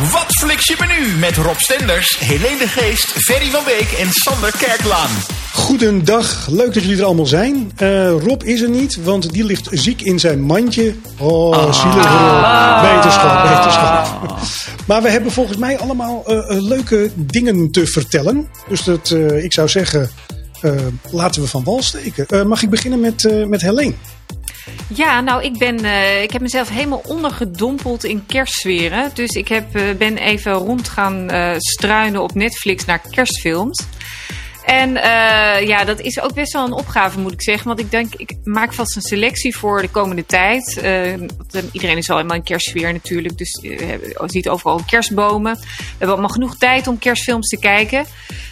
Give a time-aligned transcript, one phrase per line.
[0.00, 4.52] Wat fliks je menu met Rob Stenders, Helene de Geest, Ferry van Beek en Sander
[4.58, 5.10] Kerklaan.
[5.52, 7.72] Goedendag, leuk dat jullie er allemaal zijn.
[7.76, 10.94] Eh, Rob is er niet, want die ligt ziek in zijn mandje.
[11.18, 11.72] Oh, Ah.
[11.72, 12.94] zielig Rob.
[12.96, 14.08] Beterschap, beterschap.
[14.86, 18.48] Maar we hebben volgens mij allemaal eh, eh, leuke dingen te vertellen.
[18.68, 20.10] Dus dat, eh, ik zou zeggen,
[20.60, 20.72] eh,
[21.10, 22.26] laten we van wal steken.
[22.26, 23.94] Eh, mag ik beginnen met, eh met Helene?
[24.94, 29.10] Ja, nou, ik, ben, eh, ik heb mezelf helemaal ondergedompeld in kerstsferen.
[29.14, 33.84] Dus ik heb, eh, ben even rond gaan eh, struinen op Netflix naar kerstfilms.
[34.70, 37.66] En eh, ja, dat is ook best wel een opgave, moet ik zeggen.
[37.66, 40.78] Want ik denk, ik maak vast een selectie voor de komende tijd.
[40.78, 41.20] Eh, eh,
[41.72, 43.38] iedereen is al helemaal in kerstsfeer natuurlijk.
[43.38, 45.54] Dus eh, je ziet overal kerstbomen.
[45.54, 48.06] We hebben allemaal genoeg tijd om kerstfilms te kijken.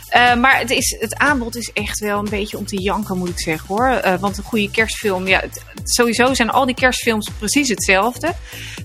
[0.08, 3.28] Eh, maar het, is, het aanbod is echt wel een beetje om te janken, moet
[3.28, 3.88] ik zeggen hoor.
[3.88, 5.42] Eh, want een goede kerstfilm, ja,
[5.84, 8.34] sowieso zijn al die kerstfilms precies hetzelfde.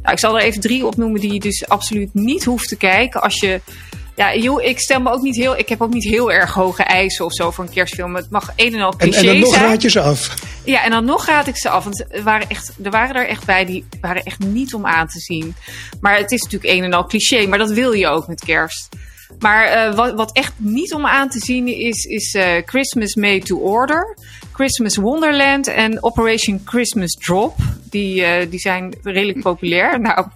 [0.01, 3.21] Nou, ik zal er even drie opnoemen die je dus absoluut niet hoeft te kijken.
[3.21, 3.61] Als je,
[4.15, 6.83] ja, joh, ik stel me ook niet heel, ik heb ook niet heel erg hoge
[6.83, 8.15] eisen of zo voor een kerstfilm.
[8.15, 9.65] Het mag een en al cliché en dan nog zijn.
[9.65, 10.35] raad je ze af.
[10.65, 11.83] Ja, en dan nog raad ik ze af.
[11.83, 15.07] Want er waren, echt, er waren er echt bij die waren echt niet om aan
[15.07, 15.55] te zien.
[16.01, 17.47] Maar het is natuurlijk een en al cliché.
[17.47, 18.89] Maar dat wil je ook met kerst.
[19.39, 23.43] Maar eh, wat, wat echt niet om aan te zien is, is eh, Christmas Made
[23.43, 24.17] to Order,
[24.53, 27.55] Christmas Wonderland en Operation Christmas Drop.
[27.89, 29.99] Die, eh, die zijn redelijk populair.
[30.03, 30.27] Nou,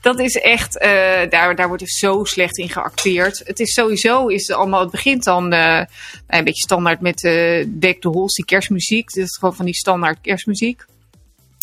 [0.00, 0.90] dat is echt, eh,
[1.28, 3.42] daar, daar wordt er zo slecht in geacteerd.
[3.44, 5.82] Het is sowieso, is het allemaal, het begint dan eh,
[6.26, 7.20] een beetje standaard met
[7.68, 9.12] Deck the Halls, die kerstmuziek.
[9.12, 10.84] Dat is gewoon van die standaard kerstmuziek.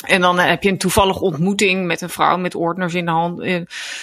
[0.06, 3.42] En dan heb je een toevallige ontmoeting met een vrouw met ordners in de hand,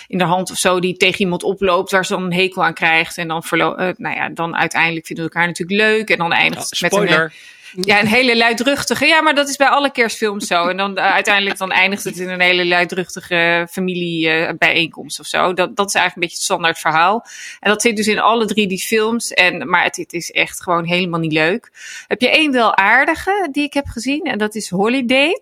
[0.07, 2.75] in de hand of zo, die tegen iemand oploopt waar ze dan een hekel aan
[2.75, 3.17] krijgt.
[3.17, 6.11] En dan, verlo- nou ja, dan uiteindelijk vinden we elkaar natuurlijk leuk.
[6.11, 7.31] En dan eindigt het met een.
[7.75, 9.07] Ja, een hele luidruchtige.
[9.07, 10.67] Ja, maar dat is bij alle kerstfilms zo.
[10.69, 15.53] En dan eh, uiteindelijk dan eindigt het in een hele luidruchtige familiebijeenkomst of zo.
[15.53, 17.25] Dat, dat is eigenlijk een beetje het standaard verhaal.
[17.61, 19.33] En dat zit dus in alle drie die films.
[19.33, 21.71] En, maar het, het is echt gewoon helemaal niet leuk.
[22.07, 24.25] Heb je één wel aardige die ik heb gezien.
[24.25, 25.39] En dat is Holiday.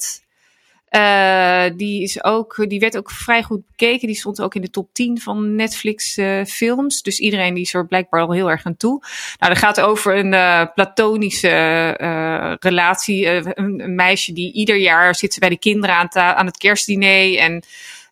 [0.89, 4.07] Eh, die, is ook, die werd ook vrij goed bekeken.
[4.07, 7.03] Die stond ook in de top 10 van Netflix eh, films.
[7.03, 9.03] Dus iedereen die is er blijkbaar al heel erg aan toe.
[9.39, 13.29] Nou, dat gaat over een eh, platonische relatie.
[13.29, 17.39] Een, een meisje die ieder jaar zit bij de kinderen aan, aan het kerstdiner.
[17.39, 17.63] En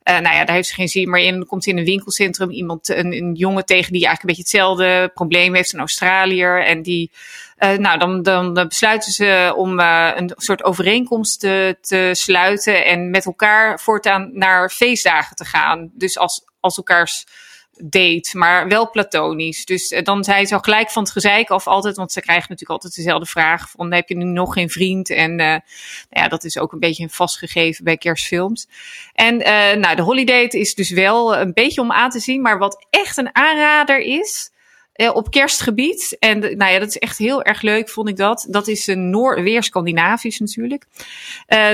[0.05, 1.47] nou ja, daar heeft ze geen zin meer in.
[1.47, 5.55] Komt in een winkelcentrum iemand, een, een jongen tegen die eigenlijk een beetje hetzelfde probleem
[5.55, 6.65] heeft, een Australiër.
[6.65, 7.11] En die,
[7.57, 13.11] eh, nou, dan, dan, besluiten ze om eh, een soort overeenkomst te, te sluiten en
[13.11, 15.91] met elkaar voortaan naar feestdagen te gaan.
[15.95, 17.25] Dus als, als elkaars
[17.83, 19.65] date, maar wel platonisch.
[19.65, 22.47] Dus eh, dan zijn ze al gelijk van het gezeik af altijd, want ze krijgen
[22.49, 25.11] natuurlijk altijd dezelfde vraag van heb je nu nog geen vriend?
[25.11, 25.61] En eh, nou
[26.09, 28.69] ja, dat is ook een beetje een vastgegeven bij kerstfilms.
[29.13, 32.59] En eh, nou, de Holiday is dus wel een beetje om aan te zien, maar
[32.59, 34.53] wat echt een aanrader is,
[35.13, 36.17] op kerstgebied.
[36.19, 38.47] En nou ja, dat is echt heel erg leuk, vond ik dat.
[38.49, 40.87] Dat is een Noor, weer Scandinavisch natuurlijk.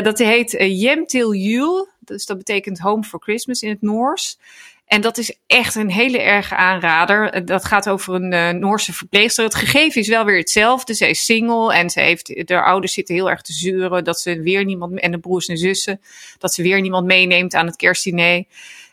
[0.02, 1.88] Dat heet uh, Jem til Jul.
[1.98, 4.38] Dus dat betekent Home for Christmas in het Noors.
[4.90, 7.30] En dat is echt een hele erge aanrader.
[7.30, 9.44] Eh, Dat gaat over een eh, Noorse verpleegster.
[9.44, 10.94] Het gegeven is wel weer hetzelfde.
[10.94, 14.40] Zij is single en ze heeft, de ouders zitten heel erg te zeuren dat ze
[14.42, 16.00] weer niemand, en de broers en zussen,
[16.38, 18.44] dat ze weer niemand meeneemt aan het kerstdiner.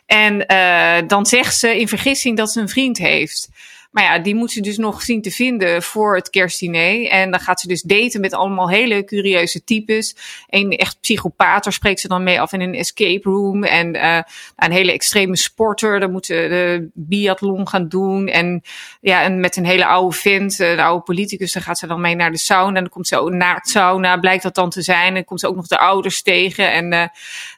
[0.06, 3.48] En eh, dan zegt ze in vergissing dat ze een vriend heeft.
[3.90, 7.06] Maar ja, die moet ze dus nog zien te vinden voor het kerstdiner.
[7.06, 10.16] En dan gaat ze dus daten met allemaal hele curieuze types.
[10.46, 13.64] Een echt psychopaat, daar spreekt ze dan mee af in een escape room.
[13.64, 14.20] En uh,
[14.56, 18.26] een hele extreme sporter, dan moet ze de biathlon gaan doen.
[18.26, 18.62] En
[19.00, 22.14] ja, en met een hele oude vent, een oude politicus, dan gaat ze dan mee
[22.14, 22.76] naar de sauna.
[22.76, 25.06] En dan komt ze ook naar het sauna, blijkt dat dan te zijn.
[25.06, 26.72] En dan komt ze ook nog de ouders tegen.
[26.72, 27.06] En, uh,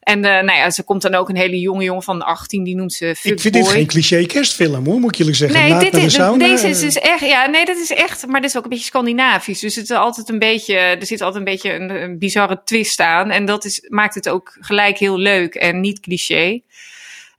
[0.01, 2.77] en uh, nou ja, ze komt dan ook een hele jonge jongen van 18, die
[2.77, 3.07] noemt ze.
[3.23, 5.61] Ik vind dit geen cliché kerstfilm hoor, moet ik jullie zeggen.
[5.61, 8.41] Nee, dit is, sauna, deze is eh, dus echt, ja, nee, dat is echt, maar
[8.41, 9.60] dit is ook een beetje Scandinavisch.
[9.60, 13.00] Dus het is altijd een beetje, er zit altijd een beetje een, een bizarre twist
[13.00, 13.31] aan.
[13.31, 16.60] En dat is, maakt het ook gelijk heel leuk en niet cliché.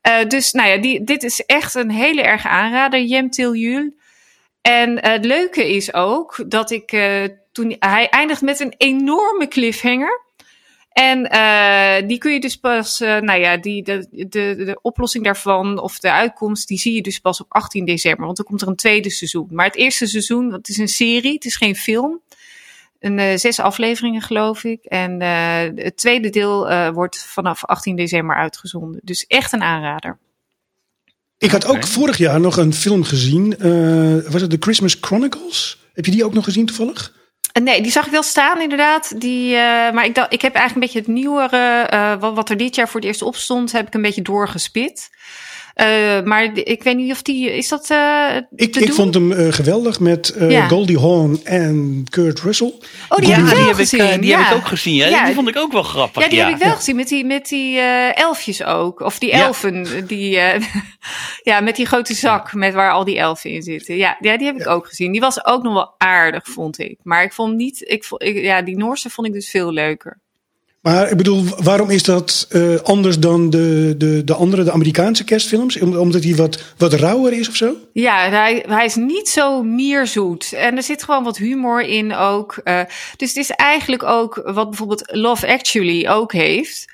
[0.08, 3.94] Uh, dus nou ja, die, dit is echt een hele erge aanrader, Jem Til Jul.
[4.62, 9.48] En uh, het leuke is ook dat ik uh, toen hij eindigt met een enorme
[9.48, 10.22] cliffhanger.
[10.92, 15.24] En uh, die kun je dus pas, uh, nou ja, die, de, de, de oplossing
[15.24, 18.26] daarvan of de uitkomst, die zie je dus pas op 18 december.
[18.26, 19.48] Want dan komt er een tweede seizoen.
[19.52, 22.22] Maar het eerste seizoen, want het is een serie, het is geen film.
[23.00, 24.84] Een, uh, zes afleveringen, geloof ik.
[24.84, 25.22] En
[25.76, 29.02] het tweede deel wordt vanaf 18 december uitgezonden.
[29.04, 30.18] Dus echt een aanrader.
[31.42, 31.90] Ik had ook okay.
[31.90, 33.56] vorig jaar nog een film gezien.
[33.60, 35.78] Uh, was het The Christmas Chronicles?
[35.94, 37.14] Heb je die ook nog gezien toevallig?
[37.54, 39.20] Nee, die zag ik wel staan inderdaad.
[39.22, 42.50] Die, uh, maar ik, dacht, ik heb eigenlijk een beetje het nieuwere, uh, wat, wat,
[42.50, 45.10] er dit jaar voor het eerst op stond, heb ik een beetje doorgespit.
[45.74, 47.56] Eh, maar ik weet niet of die.
[47.58, 47.90] Is dat.
[47.90, 50.68] eh Ik, ik vond hem eh, geweldig met eh, Ja.
[50.68, 52.74] Goldie Hawn en Kurt Russell.
[53.10, 54.22] Oh, die ja, heb ik die, heb ik, gezien.
[54.22, 54.40] die ja.
[54.42, 54.96] heb ik ook gezien.
[54.96, 55.26] Ja.
[55.26, 56.24] Die vond ik ook wel grappig.
[56.24, 56.76] Ja, die heb ik wel Ja.
[56.76, 59.00] gezien met die, met die eh, elfjes ook.
[59.00, 59.46] Of die Ja.
[59.46, 60.08] elfen.
[60.08, 60.62] Die, eh,
[61.44, 63.96] ja, met die grote zak met waar al die elfen in zitten.
[63.98, 65.12] Ja, ja die heb ik ook gezien.
[65.12, 66.98] Die was ook nog wel aardig, vond ik.
[67.04, 67.82] Maar ik vond niet.
[67.90, 70.20] Ik vond, ik, ja, die Noorse vond ik dus veel leuker.
[70.82, 75.24] Maar ik bedoel, waarom is dat eh, anders dan de, de, de andere, de Amerikaanse
[75.24, 75.80] kerstfilms?
[75.80, 77.76] Om- Omdat hij wat, wat rauwer is of zo?
[77.94, 80.54] Ja, hij, hij is niet zo mierzoet.
[80.54, 82.58] En er zit gewoon wat humor in ook.
[82.64, 82.82] Eh,
[83.18, 86.86] dus het is eigenlijk ook wat bijvoorbeeld Love Actually ook heeft.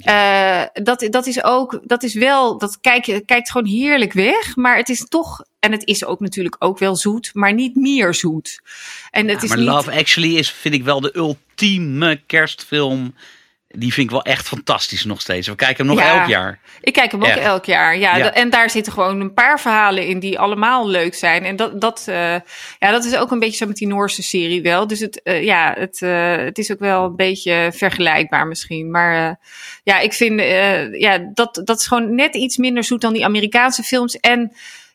[0.00, 4.56] Eh, dat, dat is ook, dat is wel, dat kijk, je kijkt gewoon heerlijk weg.
[4.56, 8.14] Maar het is toch, en het is ook natuurlijk ook wel zoet, maar niet meer
[8.14, 8.60] zoet.
[9.10, 11.42] En het Ja, is maar niet, Love Actually is, vind ik wel de ultieme
[12.26, 13.14] kerstfilm.
[13.68, 15.48] Die vind ik wel echt fantastisch nog steeds.
[15.48, 16.18] We kijken hem nog Ja.
[16.18, 16.58] elk jaar.
[16.80, 17.98] Ik kijk hem ook elk jaar.
[17.98, 21.44] Ja, en daar zitten gewoon een paar verhalen in die allemaal leuk zijn.
[21.44, 22.34] En dat, dat, eh,
[22.78, 24.86] ja, dat is ook een beetje zo met die Noorse serie wel.
[24.86, 28.90] Dus het, eh, ja, het, eh, het is ook wel een beetje vergelijkbaar misschien.
[28.90, 29.40] Maar
[29.82, 30.40] ja, ik vind
[31.00, 34.20] ja, dat, dat is gewoon net iets minder zoet dan die Amerikaanse films.
[34.20, 34.52] En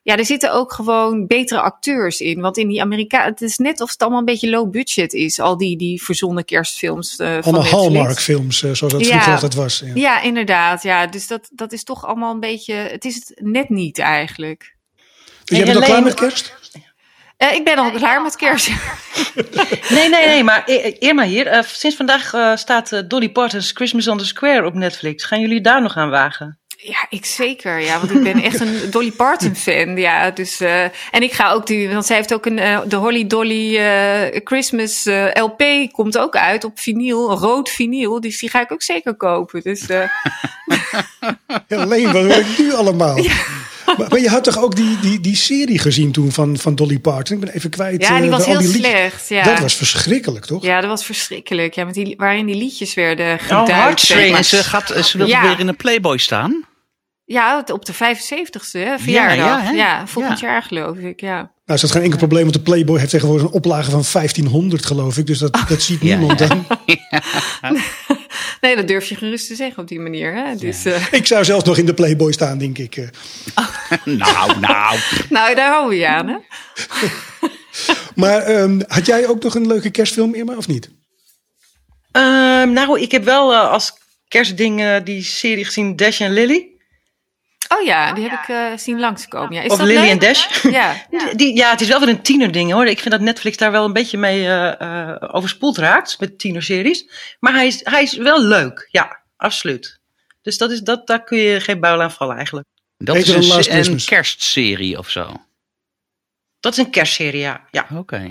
[0.09, 2.41] ja, er zitten ook gewoon betere acteurs in.
[2.41, 5.39] Want in die Amerika, het is net of het allemaal een beetje low budget is.
[5.39, 7.17] Al die, die verzonnen kerstfilms.
[7.17, 7.81] eh, van Allemaal Netflix.
[7.83, 9.07] Hallmark films, eh, zoals dat Ja.
[9.09, 9.79] vroeger altijd was.
[9.85, 9.91] Ja.
[9.93, 10.83] Ja, inderdaad.
[10.83, 12.73] Ja, dus dat, dat is toch allemaal een beetje.
[12.73, 14.75] Het is het net niet eigenlijk.
[15.43, 16.57] Dus jij Hey, bent al klaar met kerst?
[17.37, 18.69] Eh, ik ben al klaar met kerst.
[19.89, 20.69] Nee, nee, nee, maar
[20.99, 21.47] Irma hier.
[21.47, 25.23] eh, sinds vandaag eh, staat Dolly Parton's Christmas on the Square op Netflix.
[25.23, 26.58] Gaan jullie daar nog aan wagen?
[26.81, 27.79] Ja, ik zeker.
[27.79, 29.97] Ja, want ik ben echt een Dolly Parton fan.
[29.97, 32.95] Ja, dus eh, en ik ga ook die, want zij heeft ook een eh, de
[32.95, 38.21] Holly Dolly eh, Christmas eh, LP komt ook uit op vinyl, rood vinyl.
[38.21, 39.61] Dus die ga ik ook zeker kopen.
[39.61, 40.03] Dus eh,
[41.67, 43.17] Helene, wat hoor ik nu allemaal?
[43.97, 46.99] Maar, maar je had toch ook die, die, die serie gezien toen van, van Dolly
[46.99, 47.37] Parton?
[47.37, 48.01] Ik ben even kwijt.
[48.01, 49.29] ja, die was heel die slecht.
[49.29, 49.43] Ja.
[49.43, 50.63] Dat was verschrikkelijk, toch?
[50.63, 51.73] Ja, dat was verschrikkelijk.
[51.73, 53.67] Ja, met die, waarin die liedjes werden Oh.
[53.67, 54.37] Heartstrings.
[54.37, 55.41] En ze, gaat, ze wil Ja.
[55.41, 56.63] weer in een Playboy staan.
[57.31, 59.73] Ja, op de 75ste hè, verjaardag.
[59.73, 60.47] ja, volgend Ja.
[60.47, 61.35] jaar geloof ik, ja.
[61.37, 64.85] Nou, is dat geen enkel probleem, want de Playboy heeft tegenwoordig een oplage van 1500,
[64.85, 65.27] geloof ik.
[65.27, 66.47] Dus dat, dat ziet niemand ja.
[66.47, 66.65] dan.
[68.61, 70.33] Nee, dat durf je gerust te zeggen op die manier.
[70.33, 70.55] Hè?
[70.55, 72.95] Dus, eh, Ik zou zelfs nog in de Playboy staan, denk ik.
[72.97, 73.07] eh.
[74.05, 74.99] nou, nou.
[75.29, 76.37] nou, daar houden we je aan, hè?
[78.15, 80.89] Maar ehm, had jij ook nog een leuke kerstfilm, Irma, of niet?
[82.11, 83.93] Ehm, nou, ik heb wel eh, als
[84.27, 86.67] kerstding die serie gezien Dash en Lily.
[87.77, 89.53] Oh ja, die heb ik eh, zien langskomen.
[89.53, 90.63] Ja, is Of dat Lily en Dash.
[90.63, 92.85] Ja, Die- Die, ja, het is wel weer een tienerding hoor.
[92.85, 97.09] Ik vind dat Netflix daar wel een beetje mee eh, eh, overspoeld raakt met tienerseries.
[97.39, 98.87] Maar hij is, hij is wel leuk.
[98.91, 99.99] Ja, absoluut.
[100.41, 102.67] Dus dat is, dat, daar kun je geen buil aan vallen eigenlijk.
[102.97, 103.43] Dat is een,
[103.91, 105.33] een kerstserie of zo.
[106.59, 107.67] Dat is een kerstserie, ja.
[107.71, 107.87] ja.
[107.95, 108.29] Oké.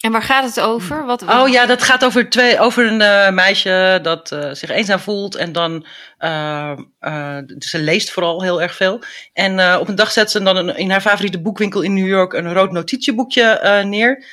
[0.00, 1.04] En waar gaat het over?
[1.04, 4.98] Wat, Oh ja, dat gaat over, twee, over een eh, meisje dat eh, zich eenzaam
[4.98, 5.34] voelt.
[5.34, 5.86] En dan,
[6.18, 6.72] eh,
[7.58, 9.02] ze leest vooral heel erg veel.
[9.32, 12.52] En op een dag zet ze dan in haar favoriete boekwinkel in New York een
[12.52, 14.24] rood notitieboekje neer.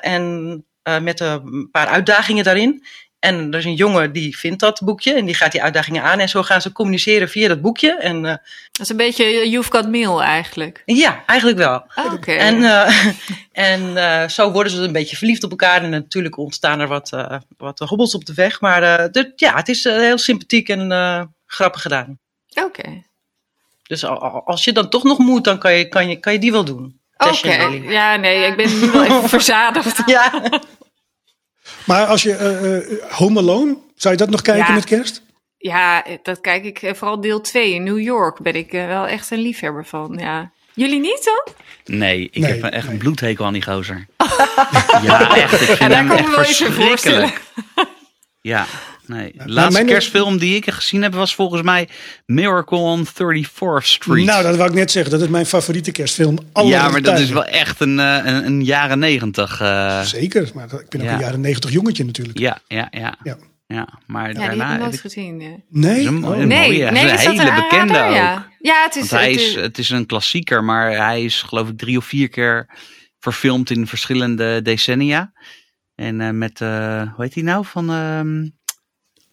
[0.00, 0.64] En
[1.02, 2.84] met een paar uitdagingen daarin.
[3.24, 6.18] En er is een jongen die vindt dat boekje en die gaat die uitdagingen aan.
[6.18, 7.96] En zo gaan ze communiceren via dat boekje.
[7.98, 8.30] En eh,
[8.72, 10.82] Dat is een beetje You've Got Mail eigenlijk.
[10.84, 11.84] ja, eigenlijk wel.
[11.94, 12.32] Ah, Oké.
[12.32, 13.06] En, eh,
[13.72, 15.82] en eh, zo worden ze een beetje verliefd op elkaar.
[15.82, 17.10] En natuurlijk ontstaan er wat,
[17.56, 18.60] wat hobbels op de weg.
[18.60, 22.18] Maar dit- ja, het is heel sympathiek en grappig gedaan.
[22.64, 23.02] Oké.
[23.82, 26.32] Dus al- al- als je dan toch nog moet, dan kan je, kan je, kan
[26.32, 27.00] je die wel doen.
[27.16, 27.54] Oké.
[27.88, 30.02] Ja, nee, ik ben nu wel even verzadigd.
[30.06, 30.42] Ja.
[31.84, 34.74] Maar als je eh, eh, Home Alone, zou je dat nog kijken Ja.
[34.74, 35.22] met kerst?
[35.58, 38.38] Ja, dat kijk ik eh, vooral deel 2 in New York.
[38.42, 40.16] Ben ik wel echt een liefhebber van.
[40.18, 40.50] Ja.
[40.74, 41.54] Jullie niet dan?
[41.98, 42.92] Nee, ik Nee, heb echt nee.
[42.92, 44.06] een bloedhekel aan die gozer.
[45.02, 45.52] ja, echt.
[45.52, 46.88] Ik vind Ja, daar hem echt me wel even voorstellen.
[46.88, 47.42] verschrikkelijk.
[48.40, 48.66] Ja,
[49.06, 49.32] nee.
[49.36, 51.88] De laatste mijn- kerstfilm die ik gezien heb was volgens mij
[52.26, 54.24] Miracle on 34th Street.
[54.26, 55.12] Nou, dat wou ik net zeggen.
[55.12, 58.46] Dat is mijn favoriete kerstfilm aller ja, maar dat is wel echt een, eh, een,
[58.46, 59.60] een jaren negentig.
[59.60, 61.12] eh, Zeker, maar ik ben ook Ja.
[61.14, 62.38] een jaren negentig jongetje natuurlijk.
[62.38, 63.36] ja, ja, ja, Ja.
[63.66, 63.88] ja.
[64.06, 65.40] Maar Ja, die heb daarna ik heb nooit ik gezien.
[65.40, 65.48] ja.
[65.68, 66.00] Nee?
[66.00, 66.38] is een- Oh.
[66.38, 66.90] een- Nee, mooie.
[66.90, 67.92] Nee, is een is dat hele een bekende?
[67.94, 68.34] Ja.
[68.34, 68.42] ook.
[68.58, 69.00] ja, het is...
[69.10, 72.04] Want hij het is, het is een klassieker, maar hij is geloof ik drie of
[72.04, 72.68] vier keer
[73.18, 75.32] verfilmd in verschillende decennia.
[75.94, 78.48] En eh, met, eh, hoe heet hij nou, van ehm,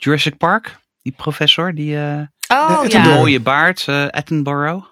[0.04, 0.80] Jurassic Park?
[1.02, 4.86] Die professor, die eh oh, Ja, mooie baard, eh, Attenborough.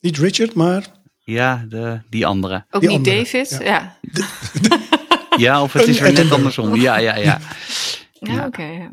[0.00, 0.82] Niet Richard, maar
[1.24, 2.64] Ja, de, die andere.
[2.70, 3.58] Ook Die niet andere, David?
[3.62, 3.62] ja.
[3.62, 3.96] Ja.
[5.36, 6.74] Ja, of het is weer net andersom.
[6.74, 7.38] Ja, ja, ja.
[8.20, 8.46] Ja, Ja.
[8.46, 8.62] oké.
[8.62, 8.90] ja.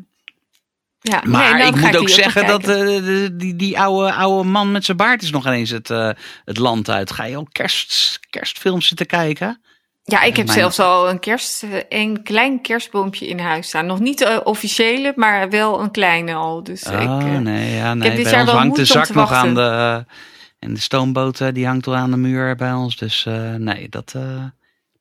[1.00, 4.50] Ja, Maar nee, dan ik moet ook zeggen dat eh, de- die, die oude, oude
[4.50, 6.10] man met zijn baard is nog ineens het, eh,
[6.46, 7.12] het land uit.
[7.12, 9.62] Ga je al kerst, kerstfilms zitten kijken?
[10.08, 13.86] Ja, ik heb mijn- zelfs al een, kerst, eh, een klein kerstboompje in huis staan.
[13.86, 16.64] Nog niet de officiële, maar wel een kleine al.
[16.64, 18.22] Dus ik, oh eh, nee, ja, nee.
[18.24, 19.62] bij ons hangt de zak nog aan de...
[19.62, 19.96] eh,
[20.60, 22.96] en de stoomboot eh, die hangt al aan de muur bij ons.
[22.98, 24.14] Dus eh, nee, dat...
[24.16, 24.22] eh,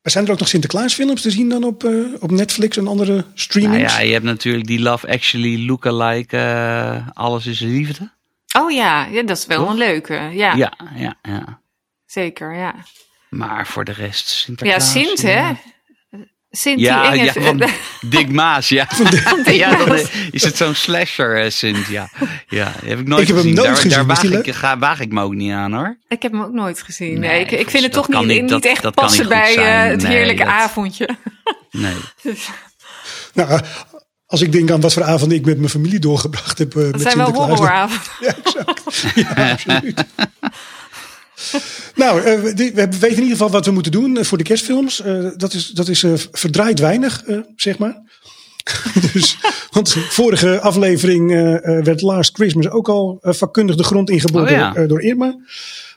[0.03, 3.13] Maar zijn er ook nog Sinterklaasfilms te zien dan op, eh, op Netflix en andere
[3.13, 3.95] nou streamings?
[3.95, 8.11] ja, je hebt natuurlijk die Love Actually lookalike eh, Alles is Liefde.
[8.59, 9.71] Oh ja, ja, dat is wel Toch?
[9.71, 10.15] een leuke.
[10.15, 11.61] Ja, Ja, ja, ja.
[12.07, 12.55] zeker.
[12.55, 12.75] Ja,
[13.37, 14.91] Maar voor de rest ja Sinterklaas.
[14.93, 15.51] Sint, hè?
[16.51, 17.63] Sint Ja, die ja, van
[18.11, 18.89] Dick Maas, ja.
[19.45, 19.99] ja, dan
[20.31, 22.09] is het zo'n slasher, eh, Sint, ja.
[22.49, 23.55] Ja, die heb ik nooit Ik heb hem gezien.
[23.55, 23.91] nooit daar, gezien.
[23.91, 25.99] Daar waag ik, ga, waag ik me ook niet aan, hoor.
[26.09, 27.19] ik heb hem ook nooit gezien.
[27.21, 29.91] Nee, Nee, ik, ik vind het toch niet, niet- dat- echt dat passen bij eh,
[29.91, 31.09] het Nee, heerlijke dat- avondje.
[31.71, 31.95] Nee.
[33.35, 33.59] Nou, eh,
[34.27, 36.77] als ik denk aan wat voor avonden ik met mijn familie doorgebracht heb.
[36.77, 37.65] eh, Dat met zijn wel.
[37.65, 37.89] Ja,
[38.21, 39.05] exact.
[39.15, 40.05] Ja, absoluut.
[41.95, 45.01] nou, eh, we, weten in ieder geval wat we moeten doen eh, voor de kerstfilms.
[45.01, 48.03] Eh, dat is, dat is verdraaid weinig, eh, zeg maar.
[49.13, 49.37] dus,
[49.71, 51.31] want vorige aflevering
[51.85, 54.73] werd Last Christmas ook al vakkundig de grond ingeboord Oh ja.
[54.73, 55.37] door, door Irma.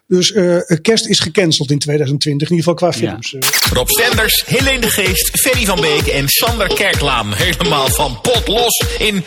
[0.08, 3.10] Dus eh, kerst is gecanceld in 2020, in ieder geval qua Ja.
[3.10, 3.34] films.
[3.34, 3.72] eh.
[3.74, 7.32] Rob Stenders, Helene de Geest, Ferry van Beek en Sander Kerklaam.
[7.34, 9.24] Helemaal van pot los in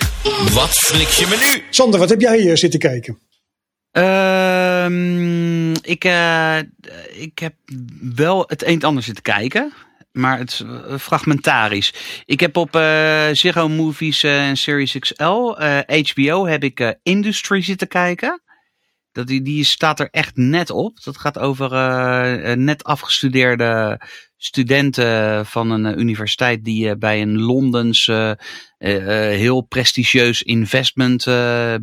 [0.53, 1.63] Wat flik je me nu?
[1.71, 3.19] Sander, wat heb jij eh, zitten kijken?
[4.91, 6.59] Ehm, ik, eh,
[7.11, 7.55] ik heb
[8.01, 9.73] wel het een en ander zitten kijken.
[10.13, 12.23] Maar het is eh, fragmentarisch.
[12.25, 15.55] Ik heb op eh Zero Movies en Series XL,
[15.87, 18.43] HBO, heb ik Industry zitten kijken.
[19.13, 21.03] Dat die, die staat er echt net op.
[21.03, 21.71] Dat gaat over
[22.59, 24.01] net afgestudeerde
[24.37, 28.11] studenten van een universiteit die bij een Londens
[28.79, 31.25] heel prestigieus investment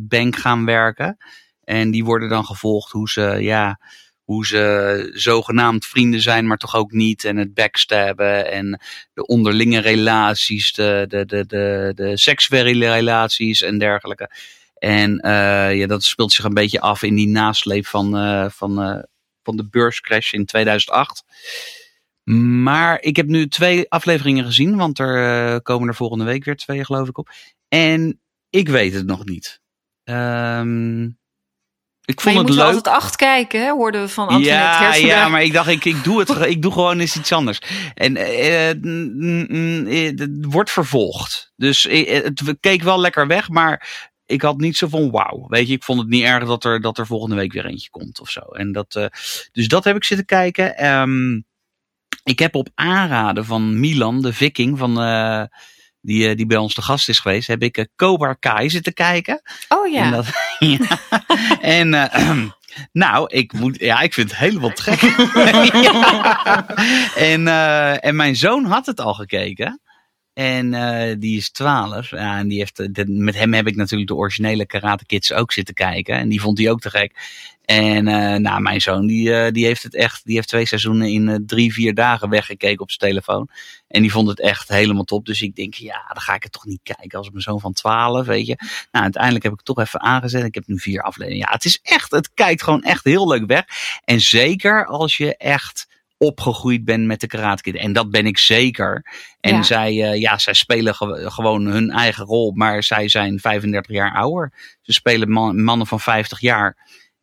[0.00, 1.16] bank gaan werken.
[1.68, 3.80] En die worden dan gevolgd hoe ze, ja,
[4.24, 7.24] hoe ze zogenaamd vrienden zijn, maar toch ook niet.
[7.24, 8.80] En het backstabben en
[9.14, 14.30] de onderlinge relaties, de, de, de, de, de seksuele relaties en dergelijke.
[14.74, 18.82] En eh, ja, dat speelt zich een beetje af in die nasleep van, eh, van,
[18.82, 19.02] eh,
[19.42, 21.24] van de beurscrash in 2008.
[22.62, 26.84] Maar ik heb nu twee afleveringen gezien, want er komen er volgende week weer twee,
[26.84, 27.30] geloof ik, op.
[27.68, 28.20] En
[28.50, 29.60] ik weet het nog niet.
[30.04, 31.08] Ehm,
[32.08, 32.74] ik Maar vond je het moet leuk.
[32.74, 33.70] altijd acht kijken, hè?
[33.70, 36.72] hoorden we van Antoinette Ja, ja, maar ik dacht, ik, ik doe het, ik doe
[36.72, 37.60] gewoon eens iets anders.
[37.94, 41.52] En eh, mm, eh, het wordt vervolgd.
[41.56, 45.46] Dus eh, het keek wel lekker weg, maar ik had niet zo van wauw.
[45.48, 47.90] Weet je, ik vond het niet erg dat er, dat er volgende week weer eentje
[47.90, 48.40] komt of zo.
[48.40, 49.06] En dat, eh,
[49.52, 50.76] dus dat heb ik zitten kijken.
[50.76, 51.40] Ehm,
[52.22, 55.42] ik heb op aanraden van Milan, de viking, van, eh,
[56.00, 58.94] die, eh, die bij ons te gast is geweest, heb ik uh, Cobra Kai zitten
[58.94, 59.42] kijken.
[59.68, 60.04] Oh ja.
[60.04, 60.26] En, dat,
[60.58, 61.00] ja.
[61.60, 62.38] en eh,
[62.92, 65.00] nou, ik, moet, ja, ik vind het helemaal te gek.
[65.84, 66.66] Ja.
[67.14, 69.80] en, eh, en mijn zoon had het al gekeken.
[70.38, 72.10] En eh, die is 12.
[72.10, 75.52] Ja, en die heeft, eh, met hem heb ik natuurlijk de originele Karate Kids ook
[75.52, 76.14] zitten kijken.
[76.14, 77.12] En die vond hij ook te gek.
[77.64, 81.42] En eh, nou, mijn zoon die, die heeft het echt, die heeft twee seizoenen in
[81.46, 83.48] drie, vier dagen weggekeken op zijn telefoon.
[83.88, 85.26] En die vond het echt helemaal top.
[85.26, 87.72] Dus ik denk, ja, dan ga ik het toch niet kijken als mijn zoon van
[87.72, 88.56] 12, weet je.
[88.90, 90.44] Nou, uiteindelijk heb ik het toch even aangezet.
[90.44, 91.46] Ik heb nu vier afleveringen.
[91.46, 93.64] Ja, het is echt, het kijkt gewoon echt heel leuk weg.
[94.04, 95.87] En zeker als je echt
[96.18, 97.76] opgegroeid bent met de Karate Kid.
[97.76, 99.04] En dat ben ik zeker.
[99.40, 99.62] En Ja.
[99.62, 104.14] zij, eh, ja, zij spelen ge- gewoon hun eigen rol, maar zij zijn 35 jaar
[104.14, 104.52] ouder.
[104.82, 106.76] Ze spelen man- mannen van 50 jaar.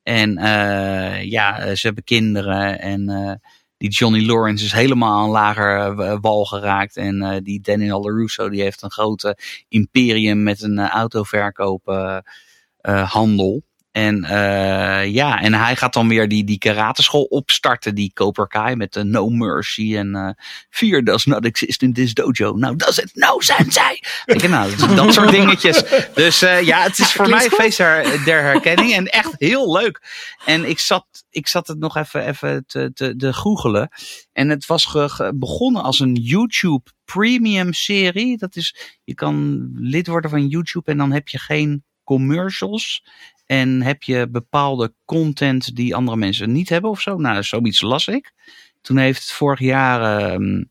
[0.04, 2.80] En eh, ja, eh, ze hebben kinderen.
[2.80, 3.42] En
[3.78, 6.98] die Johnny Lawrence is helemaal aan lager wal geraakt.
[6.98, 9.38] En die Daniel LaRusso die heeft een grote
[9.68, 13.64] imperium met een autoverkoop uh, handel.
[13.96, 18.76] En uh, ja, en hij gaat dan weer die, die karateschool opstarten, die Cobra Kai
[18.76, 20.30] met de No Mercy en uh,
[20.70, 22.54] Fear does not exist in this dojo.
[22.54, 23.12] Nou, does it?
[23.14, 24.00] No, sensei!
[24.26, 25.84] Weet je, nou, dat, dat soort dingetjes.
[26.14, 30.02] Dus ja, het is voor mij feest der herkenning en echt heel leuk.
[30.46, 33.90] En ik zat, ik zat het nog even, even te, te, te googelen.
[34.34, 38.38] En het was ge, ge, begonnen als een YouTube premium serie.
[38.38, 43.04] Dat is, je kan lid worden van YouTube en dan heb je geen commercials.
[43.46, 47.18] En heb je bepaalde content die andere mensen niet hebben of zo?
[47.18, 48.34] Nou, zoiets las ik.
[48.82, 50.62] Toen heeft vorig jaar uh,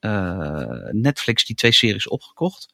[0.00, 2.72] uh, Netflix die twee series opgekocht.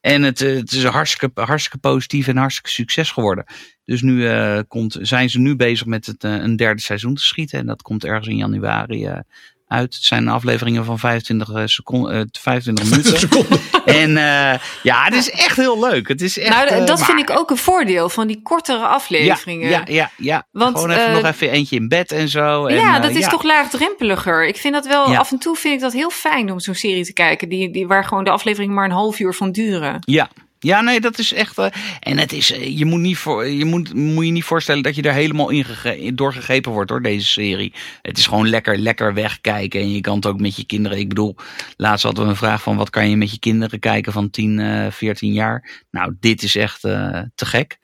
[0.00, 3.44] En het, uh, het is hartstikke, hartstikke positief en hartstikke succes geworden.
[3.84, 7.58] Dus nu uh, komt, zijn ze nu bezig met het, een derde seizoen te schieten.
[7.58, 9.22] En dat komt ergens in januari
[9.70, 9.94] uit.
[9.94, 13.18] Het zijn afleveringen van 25 seconden, 25 minuten.
[13.18, 13.58] seconden.
[13.84, 16.08] En uh, ja, het is echt heel leuk.
[16.08, 19.68] Het is echt, nou, dat uh, vind ik ook een voordeel van die kortere afleveringen.
[19.68, 20.10] Ja, ja, ja.
[20.16, 20.46] ja.
[20.50, 22.66] Want, Gewoon even, uh, nog even eentje in bed en zo.
[22.66, 23.28] En, ja, dat is ja.
[23.28, 24.46] toch laagdrempeliger.
[24.46, 25.18] Ik vind dat wel, Ja.
[25.18, 27.48] af en toe vind ik dat heel fijn om zo'n serie te kijken.
[27.48, 29.96] Die, die, waar gewoon de afleveringen maar een half uur van duren.
[30.00, 30.28] Ja.
[30.62, 31.58] Ja, nee, dat is echt.
[31.58, 31.66] eh,
[32.00, 32.52] en het is.
[32.52, 35.50] eh, je moet, niet voor, je moet, moet je niet voorstellen dat je er helemaal
[35.50, 37.74] in doorgegrepen wordt door deze serie.
[38.02, 39.80] Het is gewoon lekker, lekker wegkijken.
[39.80, 40.98] En je kan het ook met je kinderen.
[40.98, 41.36] Ik bedoel,
[41.76, 44.58] laatst hadden we een vraag van wat kan je met je kinderen kijken van 10,
[44.58, 45.84] eh 14 jaar.
[45.90, 47.78] Nou, dit is echt eh, te gek.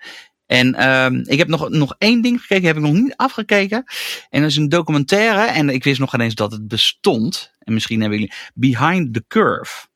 [0.47, 3.85] En ehm, ik heb nog, nog één ding gekeken, heb ik nog niet afgekeken.
[4.31, 5.41] En dat is een documentaire.
[5.47, 7.55] En ik wist nog geen eens dat het bestond.
[7.59, 9.87] En misschien hebben jullie Behind the Curve.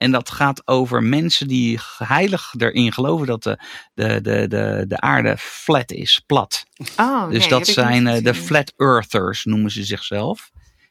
[0.00, 3.58] En dat gaat over mensen die heilig erin geloven dat de,
[3.94, 6.64] de, de, de, de aarde flat is, plat.
[6.96, 10.50] Oh, Dus nee, dat zijn eh, de flat earthers, noemen ze zichzelf.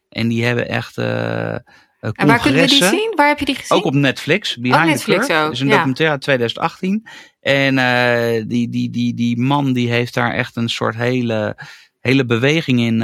[0.10, 3.14] En die hebben echt eh, En waar kunnen we die zien?
[3.16, 3.78] Waar heb je die gezien?
[3.78, 4.58] Ook op Netflix.
[4.58, 5.34] Behind Netflix the Curve.
[5.34, 5.74] ook, Dat is een ja.
[5.74, 7.08] documentaire uit 2018.
[7.42, 7.76] En
[8.48, 11.58] die, die, die, die man die heeft daar echt een soort hele,
[12.00, 13.02] hele beweging in,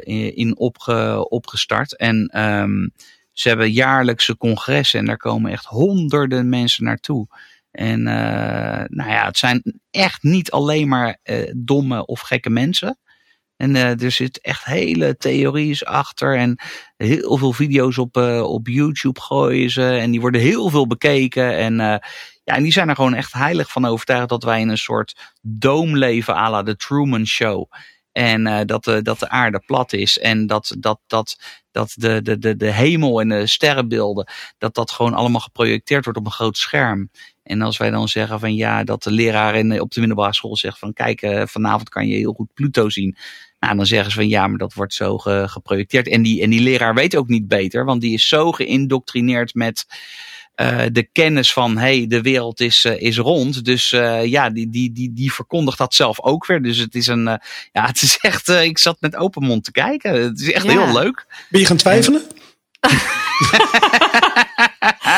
[0.00, 1.96] in, in opge, opgestart.
[1.96, 2.86] En ehm,
[3.38, 7.26] ze hebben jaarlijkse congressen en daar komen echt honderden mensen naartoe.
[7.70, 12.98] En eh, nou ja, het zijn echt niet alleen maar eh, domme of gekke mensen.
[13.56, 16.36] En eh, er zit echt hele theorieën achter.
[16.36, 16.60] En
[16.96, 19.86] heel veel video's op, op YouTube gooien ze.
[19.86, 21.56] En die worden heel veel bekeken.
[21.56, 21.74] En,
[22.44, 25.34] ja, en die zijn er gewoon echt heilig van overtuigd dat wij in een soort
[25.42, 27.70] doom leven à la de Truman Show.
[28.12, 30.18] En eh, dat, de, dat de aarde plat is.
[30.18, 31.38] En dat, dat, dat,
[31.70, 34.26] dat de, de, de, de hemel en de sterrenbeelden.
[34.58, 37.10] Dat dat gewoon allemaal geprojecteerd wordt op een groot scherm.
[37.42, 40.56] En als wij dan zeggen van ja, dat de leraar in, op de middelbare school
[40.56, 43.16] zegt van kijk, eh, vanavond kan je heel goed Pluto zien.
[43.60, 46.08] Nou, dan zeggen ze van ja, maar dat wordt zo ge- geprojecteerd.
[46.08, 49.86] En die, en die leraar weet ook niet beter, want die is zo geïndoctrineerd met
[50.58, 53.64] eh, de kennis van hey, de wereld is, eh, is rond.
[53.64, 56.62] Dus eh, ja, die, die, die, die verkondigt dat zelf ook weer.
[56.62, 57.34] Dus het is een, eh,
[57.72, 60.22] ja, het is echt, ik zat met open mond te kijken.
[60.22, 60.84] Het is echt Ja.
[60.84, 61.26] heel leuk.
[61.50, 62.22] Ben je gaan twijfelen?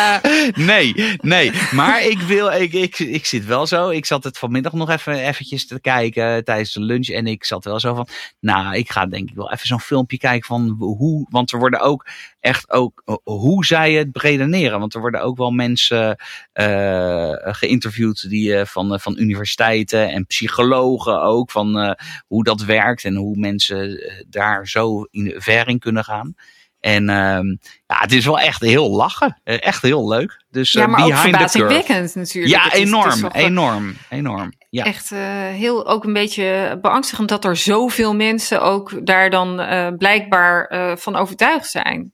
[0.73, 1.53] nee, nee.
[1.73, 3.89] Maar ik wil, ik, ik, ik zit wel zo.
[3.89, 7.09] Ik zat het vanmiddag nog even eventjes te kijken tijdens de lunch.
[7.09, 8.09] En ik zat wel zo van,
[8.41, 11.81] nou, ik ga denk ik wel even zo'n filmpje kijken van hoe, want er worden
[11.81, 12.07] ook
[12.41, 14.81] echt ook hoe zij het redeneren.
[14.81, 16.17] Want er worden ook wel mensen
[16.53, 23.05] eh, geïnterviewd die eh, van, eh, van universiteiten en psychologen ook van hoe dat werkt
[23.05, 26.35] en hoe mensen daar zo in, ver in kunnen gaan.
[26.81, 27.47] En ehm,
[27.87, 29.40] ja, het is wel echt heel lachen.
[29.45, 30.43] Eh, Echt heel leuk.
[30.51, 32.55] Dus ja, eh, maar ook verbazingwekkend natuurlijk.
[32.55, 34.53] Ja, is- is enorm, enorm, enorm.
[34.71, 34.85] Ja.
[34.85, 39.57] Echt eh, heel ook een beetje beangstigend dat er zoveel mensen ook daar dan
[39.99, 42.12] blijkbaar van overtuigd zijn.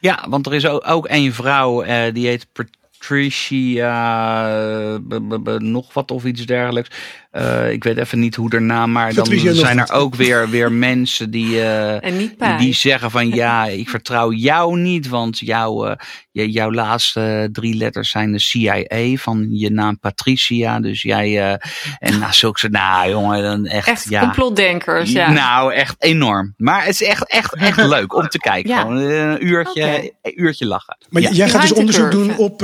[0.00, 3.78] ja, want er is ook, ook één vrouw die heet Patricia
[5.08, 6.90] b- b- b- nog wat of iets dergelijks.
[7.34, 10.50] Eh, ik weet even niet hoe haar naam, maar dan Patricia zijn er ook weer,
[10.50, 15.08] weer mensen die, eh, En niet die, die zeggen van ja, ik vertrouw jou niet,
[15.08, 15.96] want jouw, eh,
[16.30, 20.80] je- jouw laatste drie letters zijn de CIA van je naam Patricia.
[20.80, 21.68] Dus jij, eh,
[21.98, 24.20] en nou, zulke soort, nou jongen, dan echt, Echt ja.
[24.20, 25.30] complotdenkers, ja.
[25.30, 26.54] Nou, echt enorm.
[26.56, 28.70] Maar het is echt, echt, echt leuk om te kijken.
[28.70, 28.80] Ja.
[28.80, 30.96] Gewoon een uurtje, een uurtje lachen.
[31.08, 31.30] Maar ja.
[31.30, 32.62] jij gaat dus onderzoek doen op,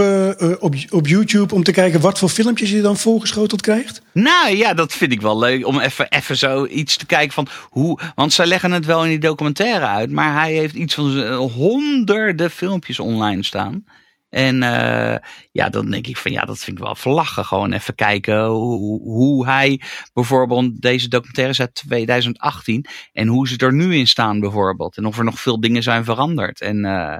[0.61, 4.02] op, op YouTube om te kijken wat voor filmpjes je dan voorgeschoteld krijgt?
[4.12, 7.48] Nou ja, dat vind ik wel leuk om even, even zo iets te kijken van
[7.68, 7.98] hoe.
[8.14, 12.50] Want zij leggen het wel in die documentaire uit, maar hij heeft iets van honderden
[12.50, 13.84] filmpjes online staan.
[14.30, 15.16] En eh,
[15.52, 17.44] ja, dan denk ik van ja, dat vind ik wel verlachen.
[17.44, 19.80] Gewoon even kijken hoe, hoe hij
[20.12, 24.96] bijvoorbeeld deze documentaire is uit 2018 en hoe ze er nu in staan bijvoorbeeld.
[24.96, 26.60] En of er nog veel dingen zijn veranderd.
[26.60, 27.16] En eh,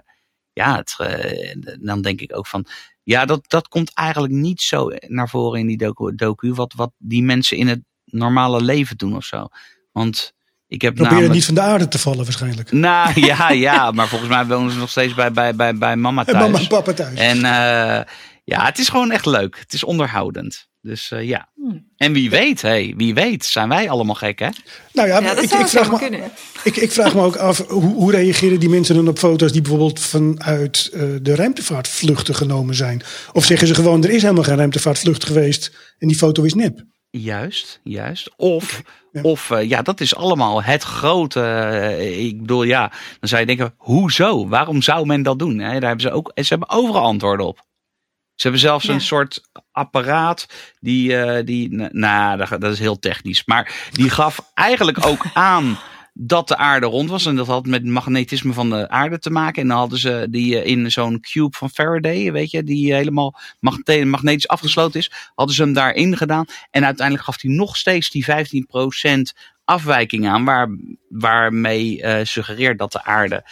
[0.53, 2.66] ja, eh, dan denk ik ook van
[3.03, 6.93] ja, dat, dat komt eigenlijk niet zo naar voren in die docu, docu wat, wat
[6.99, 9.49] die mensen in het normale leven doen of zo.
[9.93, 10.33] Want
[10.67, 11.35] ik heb Proberen namelijk...
[11.35, 12.73] niet van de aarde te vallen waarschijnlijk.
[12.73, 16.25] Nou ja, ja, maar volgens mij wonen ze nog steeds bij, bij, bij, bij mama
[16.25, 16.45] En thuis.
[16.45, 17.19] mama en papa thuis.
[17.19, 18.05] En eh,
[18.45, 19.59] ja, het is gewoon echt leuk.
[19.59, 20.69] Het is onderhoudend.
[20.83, 21.49] Dus eh, ja.
[21.97, 24.49] En wie weet, hey, wie weet, zijn wij allemaal gek, hè?
[24.93, 26.31] nou ja, Ja, dat ik, zou ik, vraag me, kunnen.
[26.64, 29.61] ik, ik vraag me ook af, hoe, hoe reageren die mensen dan op foto's die
[29.61, 33.03] bijvoorbeeld vanuit eh, de ruimtevaartvluchten genomen zijn?
[33.33, 36.85] Of zeggen ze gewoon, er is helemaal geen ruimtevaartvlucht geweest en die foto is nep?
[37.11, 38.31] Juist, juist.
[38.37, 39.21] Of, Ja.
[39.23, 41.40] of eh, ja, dat is allemaal het grote.
[42.19, 42.88] ik bedoel, ja,
[43.21, 44.49] dan zou je denken, hoezo?
[44.49, 45.59] Waarom zou men dat doen?
[45.59, 47.69] Hè, daar hebben ze ook, ze hebben overal antwoorden op.
[48.40, 48.92] Ze hebben zelfs Ja.
[48.94, 49.40] een soort
[49.72, 50.46] apparaat
[50.81, 55.79] die, eh, die nou, dat, dat is heel technisch, maar die gaf eigenlijk ook aan
[56.14, 57.26] dat de aarde rond was.
[57.26, 59.62] En dat had met het magnetisme van de aarde te maken.
[59.62, 63.38] En dan hadden ze die eh, in zo'n cube van Faraday, weet je, die helemaal
[63.61, 66.44] magne- magnetisch afgesloten is, hadden ze hem daarin gedaan.
[66.70, 69.33] En uiteindelijk gaf hij nog steeds die 15%
[69.64, 70.68] afwijking aan, waar,
[71.09, 73.44] waarmee eh suggereert dat de aarde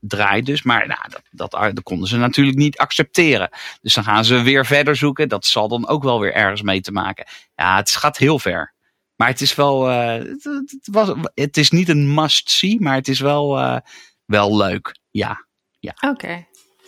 [0.00, 0.62] draait dus.
[0.62, 3.50] Maar nou, dat, dat, dat konden ze natuurlijk niet accepteren.
[3.80, 5.28] Dus dan gaan ze weer verder zoeken.
[5.28, 7.26] Dat zal dan ook wel weer ergens mee te maken.
[7.54, 8.74] Ja, het gaat heel ver.
[9.16, 13.08] Maar het is wel, eh, het, het was, het is niet een must-see, maar het
[13.08, 13.76] is wel, eh,
[14.24, 14.98] wel leuk.
[15.10, 15.46] Ja,
[16.00, 16.46] Oké.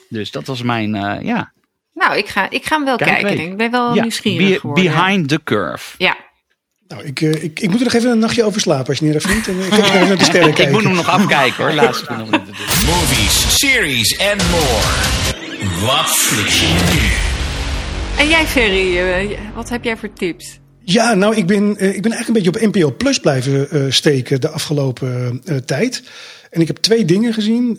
[0.09, 1.53] dus dat was mijn, eh, ja.
[1.93, 3.45] Nou, ik ga, ik ga hem wel Kijk, kijken.
[3.45, 3.51] ik.
[3.51, 4.01] Ik ben wel ja.
[4.03, 4.85] nieuwsgierig Be- geworden.
[4.85, 5.95] behind the curve.
[5.99, 6.17] Ja.
[6.93, 9.05] Nou, ik, eh, ik, ik moet er nog even een nachtje over slapen als je
[9.05, 9.49] niet erg vindt.
[9.49, 10.75] En eh, ik ga even naar de sterren Ik kijken.
[10.75, 12.41] moet hem nog afkijken hoor, laatst nog doen.
[12.87, 15.87] Movies, series en more.
[15.87, 17.09] Wat flik je nu?
[18.23, 20.61] En jij, Ferry, eh, wat heb jij voor tips?
[20.85, 24.41] Ja, nou, ik ben, ik ben eigenlijk een beetje op NPO Plus blijven eh, steken
[24.41, 26.03] de afgelopen eh, tijd.
[26.51, 27.79] En ik heb twee dingen gezien.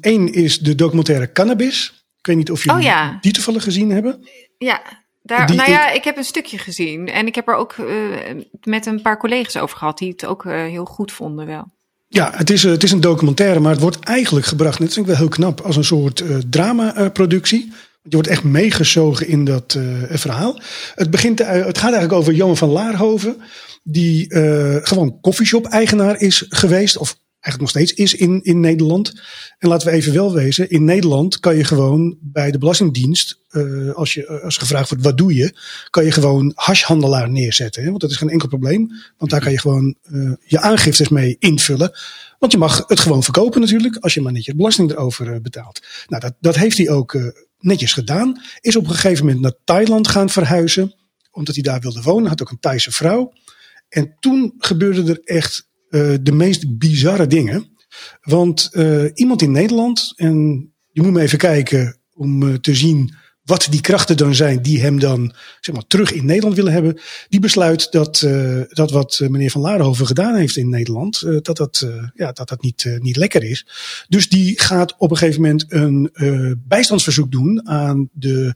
[0.00, 2.04] Eén is de documentaire Cannabis.
[2.18, 3.18] Ik weet niet of jullie Oh ja.
[3.20, 4.28] die toevallig gezien hebben.
[4.58, 4.82] Ja,
[5.26, 7.08] daar, nou ja, ik heb een stukje gezien.
[7.08, 7.86] En ik heb er ook eh,
[8.62, 11.74] met een paar collega's over gehad die het ook eh, heel goed vonden wel.
[12.08, 15.06] Ja, het is, eh, het is een documentaire, maar het wordt eigenlijk gebracht, net vind
[15.06, 17.72] ik wel heel knap, als een soort eh drama-productie.
[18.02, 19.78] je wordt echt meegezogen in dat
[20.10, 20.60] verhaal.
[20.94, 23.36] Het, begint, het gaat eigenlijk over Johan van Laarhoven,
[23.82, 24.26] die
[24.82, 29.12] gewoon koffieshop-eigenaar is geweest, of eigenlijk nog steeds is in, in Nederland.
[29.58, 33.92] En laten we even wel wezen, in Nederland kan je gewoon bij de Belastingdienst, eh,
[33.94, 35.56] als, je, als gevraagd wordt wat doe je,
[35.90, 37.82] kan je gewoon hashhandelaar neerzetten.
[37.82, 37.88] Hè?
[37.88, 41.36] Want dat is geen enkel probleem, want daar kan je gewoon eh, je aangiftes mee
[41.38, 41.98] invullen.
[42.38, 45.82] Want je mag het gewoon verkopen natuurlijk, als je maar netjes belasting erover eh, betaalt.
[46.06, 48.42] Nou, dat, dat heeft hij ook netjes gedaan.
[48.60, 50.94] Is op een gegeven moment naar Thailand gaan verhuizen,
[51.30, 52.28] omdat hij daar wilde wonen.
[52.28, 53.32] Had ook een Thaise vrouw.
[53.88, 55.68] En toen gebeurde er echt
[56.22, 57.76] de meest bizarre dingen.
[58.22, 63.14] Want eh, iemand in Nederland, en je moet maar even kijken om eh, te zien
[63.46, 67.00] wat die krachten dan zijn die hem dan zeg maar, terug in Nederland willen hebben.
[67.28, 71.36] Die besluit dat, eh, dat wat eh, meneer Van Laarhoven gedaan heeft in Nederland, eh,
[71.42, 73.66] dat dat, eh, ja, dat, dat niet, eh, niet lekker is.
[74.08, 78.54] Dus die gaat op een gegeven moment een eh, bijstandsverzoek doen aan de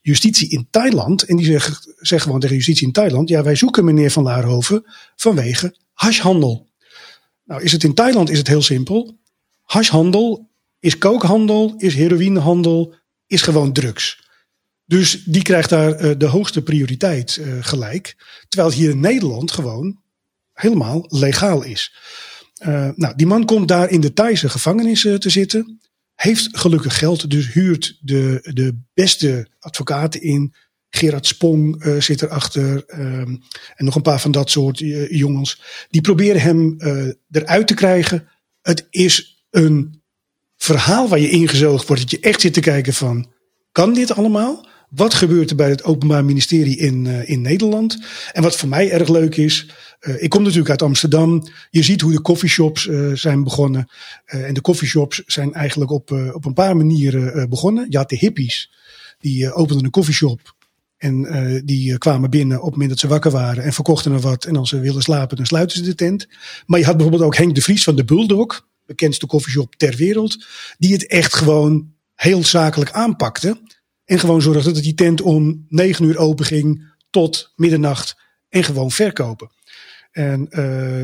[0.00, 1.22] justitie in Thailand.
[1.22, 1.58] En die
[1.96, 4.84] zegt gewoon tegen justitie in Thailand, ja wij zoeken meneer Van Laarhoven
[5.16, 6.66] vanwege hashhandel.
[7.44, 9.18] Nou is het in Thailand is het heel simpel.
[9.62, 10.48] Hashhandel
[10.80, 12.94] is kookhandel, is heroïnehandel,
[13.26, 14.26] is gewoon drugs.
[14.88, 18.16] Dus die krijgt daar eh, de hoogste prioriteit eh, gelijk.
[18.48, 20.00] Terwijl het hier in Nederland gewoon
[20.52, 21.94] helemaal legaal is.
[22.54, 25.80] Eh, nou, die man komt daar in de Thaise gevangenis te zitten.
[26.20, 30.54] Heeft gelukkig geld, dus huurt de, de beste advocaten in.
[30.90, 32.84] Gerard Spong eh, zit erachter.
[32.86, 33.36] ehm
[33.74, 35.62] en nog een paar van dat soort eh, jongens.
[35.90, 38.28] Die proberen hem eh, eruit te krijgen.
[38.60, 40.02] Het is een
[40.56, 42.02] verhaal waar je ingezoogd wordt.
[42.02, 43.32] Dat je echt zit te kijken van,
[43.72, 44.67] kan dit allemaal?
[44.88, 47.98] Wat gebeurt er bij het Openbaar Ministerie in, uh, in Nederland?
[48.32, 49.66] En wat voor mij erg leuk is,
[50.00, 51.48] uh, ik kom natuurlijk uit Amsterdam.
[51.70, 53.88] Je ziet hoe de coffeeshops uh, zijn begonnen.
[54.24, 57.86] en de coffeeshops zijn eigenlijk op, op een paar manieren begonnen.
[57.88, 58.72] Je had de hippies,
[59.18, 60.56] die openden een coffeeshop.
[60.96, 64.44] En die kwamen binnen op het moment dat ze wakker waren en verkochten er wat.
[64.44, 66.28] En als ze wilden slapen, dan sluiten ze de tent.
[66.66, 70.46] Maar je had bijvoorbeeld ook Henk de Vries van de Bulldog, bekendste coffeeshop ter wereld.
[70.78, 73.60] Die het echt gewoon heel zakelijk aanpakte.
[74.08, 78.16] En gewoon zorgde dat die tent om negen uur open ging tot middernacht
[78.48, 79.50] en gewoon verkopen.
[80.10, 80.56] En uh,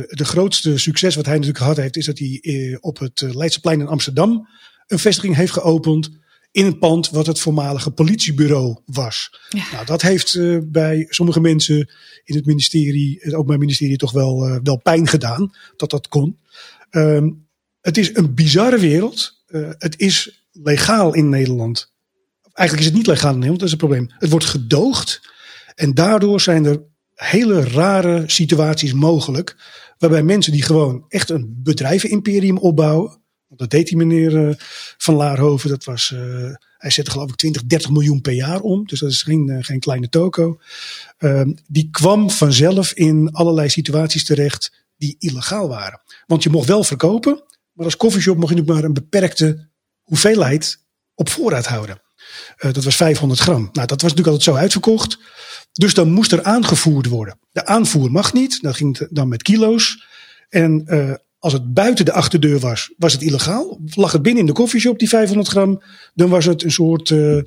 [0.06, 3.80] de grootste succes wat hij natuurlijk gehad heeft, is dat hij uh, op het Leidseplein
[3.80, 4.48] in Amsterdam
[4.86, 6.10] een vestiging heeft geopend.
[6.50, 9.40] In een pand wat het voormalige politiebureau was.
[9.48, 9.64] Ja.
[9.72, 11.90] Nou, dat heeft uh, bij sommige mensen
[12.24, 15.52] in het ministerie, het Openbaar Ministerie, toch wel, wel pijn gedaan.
[15.76, 16.38] Dat dat kon.
[16.90, 17.46] Um,
[17.80, 19.42] het is een bizarre wereld.
[19.78, 21.93] het is legaal in Nederland
[22.54, 24.10] eigenlijk is het niet legaal in Nederland, dat is het probleem.
[24.18, 25.20] Het wordt gedoogd
[25.74, 26.82] en daardoor zijn er
[27.14, 29.56] hele rare situaties mogelijk.
[29.98, 33.22] Waarbij mensen die gewoon echt een bedrijvenimperium opbouwen.
[33.48, 34.54] Dat deed die meneer uh,
[34.96, 35.70] Van Laarhoven.
[35.70, 36.20] Dat was, uh,
[36.78, 38.86] hij zette geloof ik 20, 30 miljoen per jaar om.
[38.86, 40.60] Dus dat is geen, uh, geen kleine toko.
[41.18, 46.00] Ehm, die kwam vanzelf in allerlei situaties terecht die illegaal waren.
[46.26, 47.42] Want je mocht wel verkopen.
[47.72, 49.68] Maar als koffieshop mocht je natuurlijk maar een beperkte
[50.02, 52.03] hoeveelheid op voorraad houden.
[52.58, 53.68] Uh, dat was 500 gram.
[53.72, 55.18] Nou, dat was natuurlijk altijd zo uitverkocht.
[55.72, 57.38] Dus dan moest er aangevoerd worden.
[57.52, 58.62] De aanvoer mag niet.
[58.62, 60.04] Dat ging dan met kilo's.
[60.48, 63.80] En uh, als het buiten de achterdeur was, was het illegaal.
[63.94, 65.82] Lag het binnen in de koffieshop, die 500 gram,
[66.14, 67.42] dan was het een soort uh,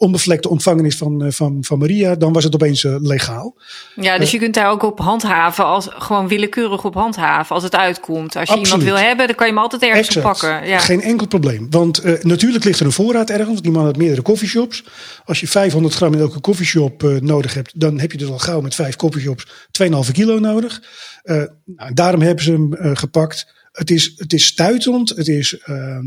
[0.00, 3.56] onbevlekte ontvangenis van, eh, van, van Maria, dan was het opeens eh, legaal.
[3.94, 7.74] Ja, dus je kunt daar ook op handhaven, als, gewoon willekeurig op handhaven als het
[7.74, 8.36] uitkomt.
[8.36, 10.26] Als je iemand wil hebben, dan kan je hem altijd ergens Exact.
[10.26, 10.68] pakken.
[10.68, 10.78] Ja.
[10.78, 11.66] Geen enkel probleem.
[11.70, 13.48] Want eh, natuurlijk ligt er een voorraad ergens.
[13.48, 14.84] Want die man had meerdere coffeeshops.
[15.24, 18.38] Als je 500 gram in elke coffeeshop eh, nodig hebt, dan heb je dus al
[18.38, 19.46] gauw met vijf coffeeshops
[19.82, 20.82] 2,5 kilo nodig.
[21.22, 23.54] Eh, nou, daarom hebben ze hem eh, gepakt.
[23.72, 25.08] Het is, het is stuitend.
[25.08, 25.98] Het is eh,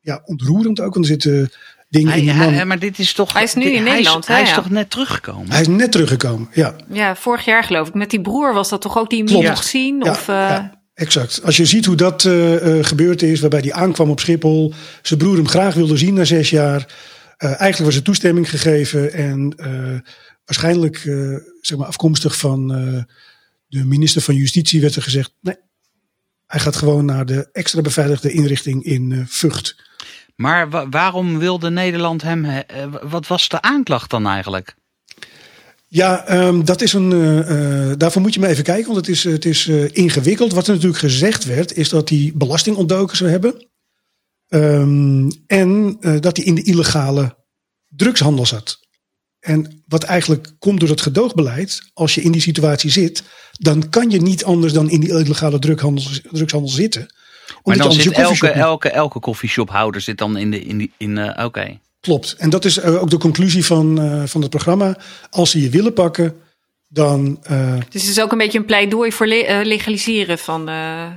[0.00, 0.94] ja, ontroerend ook.
[0.94, 1.50] Want er zitten
[1.88, 2.66] dingen Hij, in die hij- man.
[2.66, 3.32] maar dit is toch.
[3.32, 4.54] Hij is nu dit- in hij Nederland, Is, hij is ja.
[4.54, 5.50] toch net teruggekomen?
[5.50, 6.48] Hij is net teruggekomen.
[6.52, 7.94] Ja, Ja, vorig jaar geloof ik.
[7.94, 10.00] Met die broer was dat toch ook die hem mocht zien?
[10.04, 11.42] Ja, of, eh, ja, exact.
[11.44, 15.18] Als je ziet hoe dat eh, eh, gebeurd is, waarbij hij aankwam op Schiphol, zijn
[15.18, 16.94] broer hem graag wilde zien na zes jaar.
[17.36, 20.10] Eh, eigenlijk was er toestemming gegeven en eh,
[20.44, 23.02] waarschijnlijk eh, zeg maar afkomstig van eh,
[23.68, 25.56] de minister van Justitie werd er gezegd: nee,
[26.46, 29.86] hij gaat gewoon naar de extra beveiligde inrichting in Vught.
[30.40, 32.44] Maar wa- waarom wilde Nederland hem.
[32.44, 34.74] eh, eh, wat was de aanklacht dan eigenlijk?
[35.88, 39.24] Ja, ehm, dat is een, eh, daarvoor moet je maar even kijken, want het is,
[39.24, 40.52] het is ingewikkeld.
[40.52, 43.66] Wat er natuurlijk gezegd werd, is dat hij belasting ontdoken zou hebben.
[44.48, 47.36] Ehm, en dat hij in de illegale
[47.88, 48.78] drugshandel zat.
[49.40, 53.22] En wat eigenlijk komt door het gedoogbeleid, als je in die situatie zit,
[53.52, 57.14] dan kan je niet anders dan in die illegale drughandel, drugshandel zitten.
[57.64, 60.60] Maar dan zit elke, elke, elke koffieshophouder zit dan in de.
[60.64, 61.78] In die, in, eh, Oké.
[62.00, 62.34] Klopt.
[62.38, 64.96] En dat is eh, ook de conclusie van, eh, van het programma.
[65.30, 66.40] Als ze je willen pakken,
[66.88, 70.68] dan eh, Dus het is ook een beetje een pleidooi voor le- eh, legaliseren van
[70.68, 70.74] eh,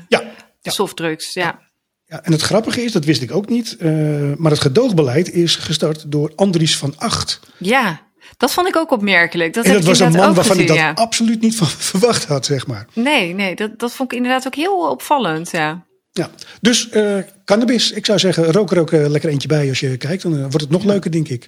[0.07, 0.23] ja,
[0.61, 1.33] de softdrugs.
[1.33, 1.59] Ja.
[2.05, 3.91] Ja, en het grappige is, dat wist ik ook niet, eh,
[4.37, 7.39] maar het gedoogbeleid is gestart door Andries van Acht.
[7.57, 8.01] ja,
[8.37, 9.53] dat vond ik ook opmerkelijk.
[9.53, 10.91] Dat en dat ik was een man waarvan ik gezien, dat ja.
[10.91, 12.85] absoluut niet van verwacht had, zeg maar.
[12.93, 15.51] Nee, nee dat, dat vond ik inderdaad ook heel opvallend.
[15.51, 15.85] Ja.
[16.11, 16.29] Ja.
[16.61, 19.97] Dus eh, cannabis, ik zou zeggen, rook er ook eh, lekker eentje bij als je
[19.97, 20.23] kijkt.
[20.23, 21.45] Dan eh, wordt het nog leuker, denk ik.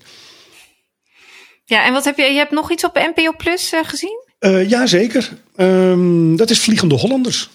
[1.65, 2.23] ja, en wat heb je?
[2.23, 4.21] Je hebt nog iets op NPO Plus gezien?
[4.39, 5.29] Eh ja, zeker.
[5.55, 7.49] Ehm, dat is Vliegende Hollanders.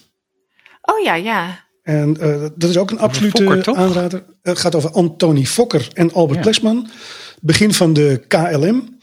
[0.81, 1.67] Oh ja, ja.
[1.83, 4.23] En eh, dat is ook een absolute Fokker, aanrader.
[4.41, 6.43] Het gaat over Antoni Fokker en Albert Ja.
[6.43, 6.89] Plesman.
[7.41, 8.98] Begin van de KLM.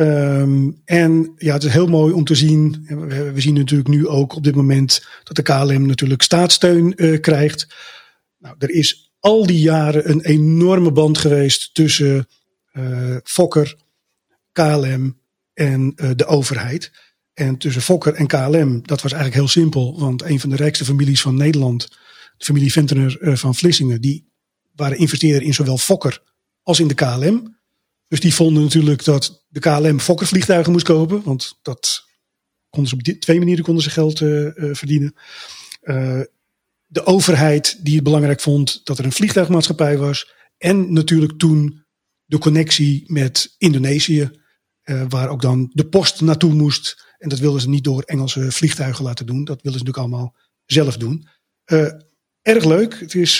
[0.00, 2.84] Ehm, en ja, het is heel mooi om te zien.
[3.32, 7.74] We, zien natuurlijk nu ook op dit moment dat de KLM natuurlijk staatssteun eh, krijgt.
[8.38, 12.28] Nou, er is al die jaren een enorme band geweest tussen
[12.72, 13.76] eh, Fokker,
[14.52, 15.20] KLM
[15.54, 16.92] en eh, de overheid.
[17.34, 19.98] En tussen Fokker en KLM, dat was eigenlijk heel simpel.
[19.98, 21.88] Want een van de rijkste families van Nederland,
[22.36, 24.30] de familie Ventener van Vlissingen, die
[24.74, 26.22] waren investeerder in zowel Fokker
[26.62, 27.58] als in de KLM.
[28.10, 31.22] Dus die vonden natuurlijk dat de KLM Fokker vliegtuigen moest kopen.
[31.22, 32.04] Want dat
[32.68, 35.14] konden ze op twee manieren konden ze geld eh, eh, verdienen.
[35.80, 36.20] Eh,
[36.86, 40.32] de overheid die het belangrijk vond dat er een vliegtuigmaatschappij was.
[40.58, 41.84] En natuurlijk toen
[42.24, 44.38] de connectie met Indonesië.
[45.08, 47.14] waar ook dan de post naartoe moest.
[47.18, 49.44] En dat wilden ze niet door Engelse vliegtuigen laten doen.
[49.44, 51.28] Dat wilden ze natuurlijk allemaal zelf doen.
[52.42, 53.00] Erg leuk.
[53.00, 53.38] Het is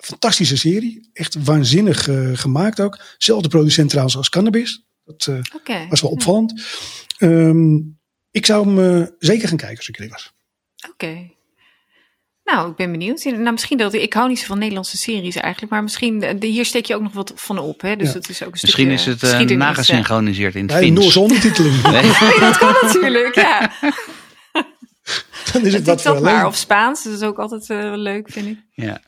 [0.00, 1.10] fantastische serie.
[1.12, 2.98] Echt waanzinnig eh, gemaakt ook.
[3.18, 4.84] Zelfde producent trouwens als Cannabis.
[5.04, 5.26] Dat
[5.66, 6.62] eh, was wel opvallend.
[7.18, 7.76] Ehm,
[8.30, 10.32] ik zou hem eh, zeker gaan kijken als ik erin was.
[10.90, 11.30] Oké.
[12.44, 13.24] Nou, ik ben benieuwd.
[13.24, 16.86] Nou, misschien dat ik hou niet zo van Nederlandse series eigenlijk, maar misschien hier steek
[16.86, 17.96] je ook nog wat van op, hè?
[17.96, 18.12] Dus Ja.
[18.14, 20.98] dat is ook een Misschien is het uh, nagesynchroniseerd in het Fins.
[21.00, 21.82] Noorse ondertiteling.
[21.90, 22.02] Nee.
[22.20, 23.72] Nee, dat kan natuurlijk, ja.
[25.52, 26.46] Dan is het wat Doe voor dat maar.
[26.46, 28.58] Of Spaans, dat is ook altijd wel leuk, vind ik.
[28.74, 29.00] Ja.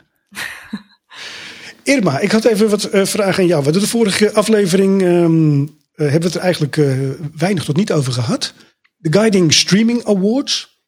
[1.90, 3.64] Irma, ik had even wat eh, vragen aan jou.
[3.64, 6.98] We de vorige aflevering ehm, eh, hebben we het er eigenlijk eh,
[7.36, 8.52] weinig tot niet over gehad.
[8.96, 10.78] De Guiding Streaming Awards.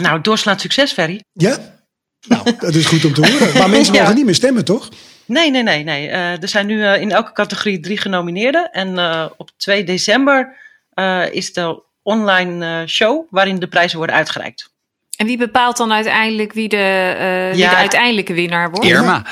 [0.00, 1.22] Nou, doorslaand succes, Ferry.
[1.32, 1.56] Ja?
[2.26, 3.58] Nou, dat is goed om te horen.
[3.58, 4.00] Maar mensen Ja.
[4.00, 4.88] mogen niet meer stemmen, toch?
[5.24, 5.84] Nee, nee, nee.
[5.84, 6.08] nee.
[6.08, 8.70] Er zijn nu in elke categorie drie genomineerden.
[8.70, 8.98] En
[9.36, 10.56] op 2 december
[11.32, 14.71] is de online show waarin de prijzen worden uitgereikt.
[15.22, 17.70] En wie bepaalt dan uiteindelijk wie de, eh, wie Ja.
[17.70, 18.86] de uiteindelijke winnaar wordt?
[18.86, 19.22] Irma.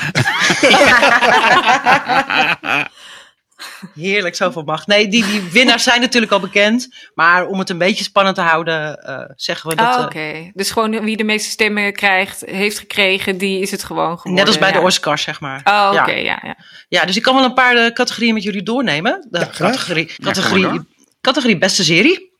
[3.94, 4.86] Heerlijk, zoveel macht.
[4.86, 6.88] Nee, die, die winnaars zijn natuurlijk al bekend.
[7.14, 9.94] Maar om het een beetje spannend te houden, eh, zeggen we dat...
[9.94, 10.50] Oh, eh, oké.
[10.54, 14.34] Dus gewoon wie de meeste stemmen krijgt, heeft gekregen, die is het gewoon geworden.
[14.34, 14.80] net als bij de.
[14.80, 15.60] Oscars, zeg maar.
[15.64, 16.16] Oh, oké, ja.
[16.16, 16.38] ja.
[16.42, 16.56] ja.
[16.88, 19.26] ja, dus ik kan wel een paar categorieën met jullie doornemen.
[19.30, 20.80] De categorie, categorie,
[21.20, 22.32] categorie beste serie.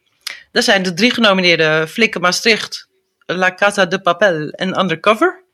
[0.52, 2.88] Daar zijn de drie genomineerden Flikken Maastricht,
[3.36, 5.44] La Casa de Papel en Undercover.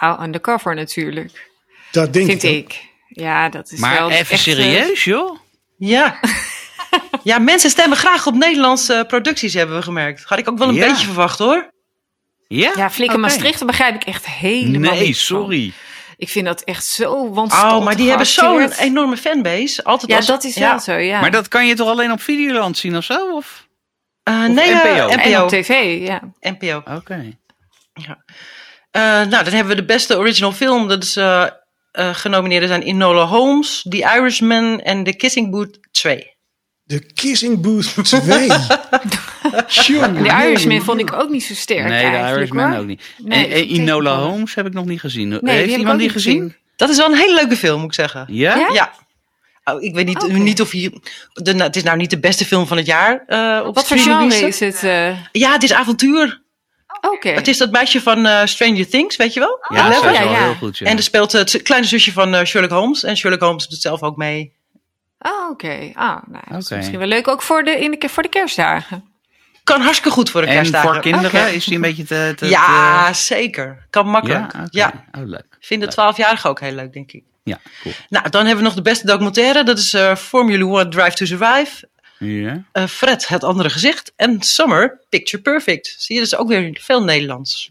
[0.00, 1.50] Oh, undercover natuurlijk.
[1.90, 2.84] Dat denk Vind ik.
[3.08, 5.38] Ja, dat is Maar wel even echt, eh, serieus, joh.
[5.78, 6.18] Ja.
[7.22, 10.24] ja, mensen stemmen graag op Nederlandse producties, hebben we gemerkt.
[10.24, 10.88] Had ik ook wel een Ja.
[10.88, 11.70] beetje verwacht hoor.
[12.48, 12.72] Ja?
[12.76, 13.26] Ja, Flikken Oké.
[13.26, 15.36] Maastricht, daar begrijp ik echt helemaal Nee, niks van.
[15.40, 15.72] sorry.
[16.16, 19.84] Ik vind dat echt zo wanstaltig Oh, maar die hebben zo'n enorme fanbase.
[19.84, 20.70] Altijd Ja, als, dat is ja.
[20.70, 21.20] wel zo, ja.
[21.20, 23.32] Maar dat kan je toch alleen op Videoland zien of zo?
[23.34, 23.65] Of?
[24.26, 25.08] Eh, nee, eh, NPO?
[25.08, 25.46] En NPO.
[25.46, 26.22] tv, ja.
[26.40, 26.82] NPO.
[26.94, 27.38] Oké.
[28.90, 30.88] Eh, nou, dan hebben we de beste original film.
[30.88, 31.46] Dat is eh
[31.96, 36.36] eh, genomineerd zijn Enola Holmes, The Irishman en The Kissing Booth 2.
[36.82, 38.48] De Kissing Booth 2.
[39.66, 42.80] Tjonge, De Irishman vond ik ook niet zo sterk Nee, de Irishman hoor.
[42.80, 43.02] ook niet.
[43.18, 44.18] Nee, en, tegenvallen.
[44.18, 45.40] Holmes heb ik nog niet gezien.
[45.42, 46.38] Heeft iemand die niet gezien?
[46.38, 46.56] gezien.
[46.76, 48.24] Dat is wel een hele leuke film, moet ik zeggen.
[48.28, 48.56] Ja?
[48.56, 48.68] Ja?
[48.72, 48.92] Ja.
[49.74, 51.00] Oh, ik weet niet, niet of je.
[51.32, 53.24] De, nou, het is nou niet de beste film van het jaar.
[53.26, 54.82] eh op Wat voor genre is het?
[54.82, 55.16] eh?
[55.32, 56.42] Ja, het is avontuur.
[57.00, 57.28] Oké.
[57.28, 59.66] Het is dat meisje van eh, Stranger Things, weet je wel?
[59.68, 60.42] Ja, dat is ja, wel ja.
[60.44, 60.78] heel goed.
[60.78, 60.86] Ja.
[60.86, 63.02] En er speelt het kleine zusje van eh, Sherlock Holmes.
[63.04, 64.52] En Sherlock Holmes doet zelf ook mee.
[65.18, 65.90] Oh, oké.
[65.94, 66.76] Ah, nou, dat is Oké.
[66.76, 69.04] misschien wel leuk ook voor de, in de, voor de kerstdagen.
[69.64, 70.92] Kan hartstikke goed voor de en kerstdagen.
[70.92, 72.32] voor kinderen is die een beetje te...
[72.36, 73.86] te ja, te- zeker.
[73.90, 74.52] Kan makkelijk.
[74.52, 74.66] ja?
[74.70, 75.04] Ja.
[75.18, 75.56] Oh, leuk.
[75.60, 77.24] vinden twaalfjarigen ook heel leuk, denk ik.
[77.46, 77.94] Ja, cool.
[78.08, 79.64] Nou, dan hebben we nog de beste documentaire.
[79.64, 81.88] Dat is eh, Formula One Drive to Survive.
[82.18, 82.64] Ja.
[82.72, 84.12] Eh, Fred, het andere gezicht.
[84.16, 85.94] En Summer, Picture Perfect.
[85.98, 87.70] Zie je, dus ook weer veel Nederlands.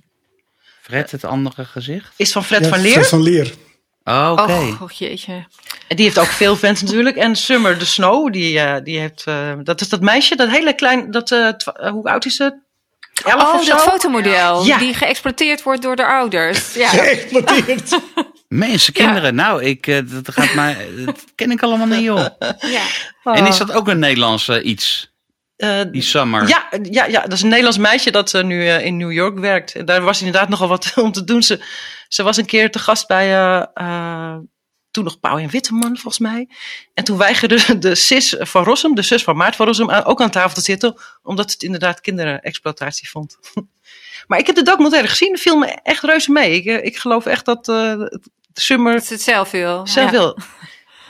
[0.82, 2.14] Fred, het andere gezicht?
[2.16, 2.92] Is van Fred Ja, van Leer.
[2.92, 3.54] Fred van Leer.
[4.04, 4.52] Oh, oké.
[4.52, 5.46] Oh, oh, jeetje.
[5.88, 7.16] En die heeft ook veel fans natuurlijk.
[7.16, 9.24] En Summer de Snow, die, eh, die heeft...
[9.26, 11.12] eh, dat is dat meisje, dat hele klein...
[11.12, 11.30] Dat,
[11.92, 12.64] hoe oud is ze?
[13.24, 14.66] Elf Oh, of dat fotomodel.
[14.66, 14.78] Ja.
[14.78, 16.74] Die geëxploiteerd wordt door de ouders.
[16.74, 16.88] Ja.
[16.88, 17.90] Geëxplodeerd.
[18.48, 19.36] Mensen, kinderen.
[19.36, 22.26] Nou, ik, eh, dat, gaat mij, dat ken ik allemaal niet, joh.
[22.60, 22.84] ja.
[23.24, 25.14] En is dat ook een Nederlands eh, iets?
[25.56, 26.48] Eh, Die Summer?
[26.48, 29.76] Ja, ja, ja, dat is een Nederlands meisje dat eh, nu in New York werkt.
[29.76, 31.44] En Daar was inderdaad nogal wat om te doen.
[31.44, 31.64] Ze,
[32.08, 33.28] ze was een keer te gast bij
[34.92, 36.50] toen nog Pauw en Witteman, volgens mij.
[36.94, 40.30] En toen weigerde de sis van Rossum, de zus van Maart van Rossum, ook aan
[40.30, 40.96] tafel te zitten.
[41.22, 43.38] Omdat het inderdaad kinderexploitatie vond.
[44.28, 45.32] Maar ik heb de documentaire gezien.
[45.34, 46.56] De viel me echt reuze mee.
[46.56, 47.94] Ik, eh, ik geloof echt dat eh
[48.54, 49.88] Summer Dat is het zelf wil.
[49.88, 50.18] zelf ja.
[50.18, 50.38] wil.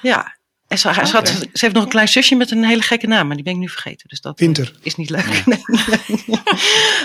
[0.02, 0.34] Ja.
[0.68, 3.28] En ze, ze, had- ze heeft nog een klein zusje met een hele gekke naam,
[3.28, 4.08] maar die ben ik nu vergeten.
[4.10, 4.74] Dus dat Winter.
[4.82, 5.44] is niet leuk.
[5.46, 5.62] Nee.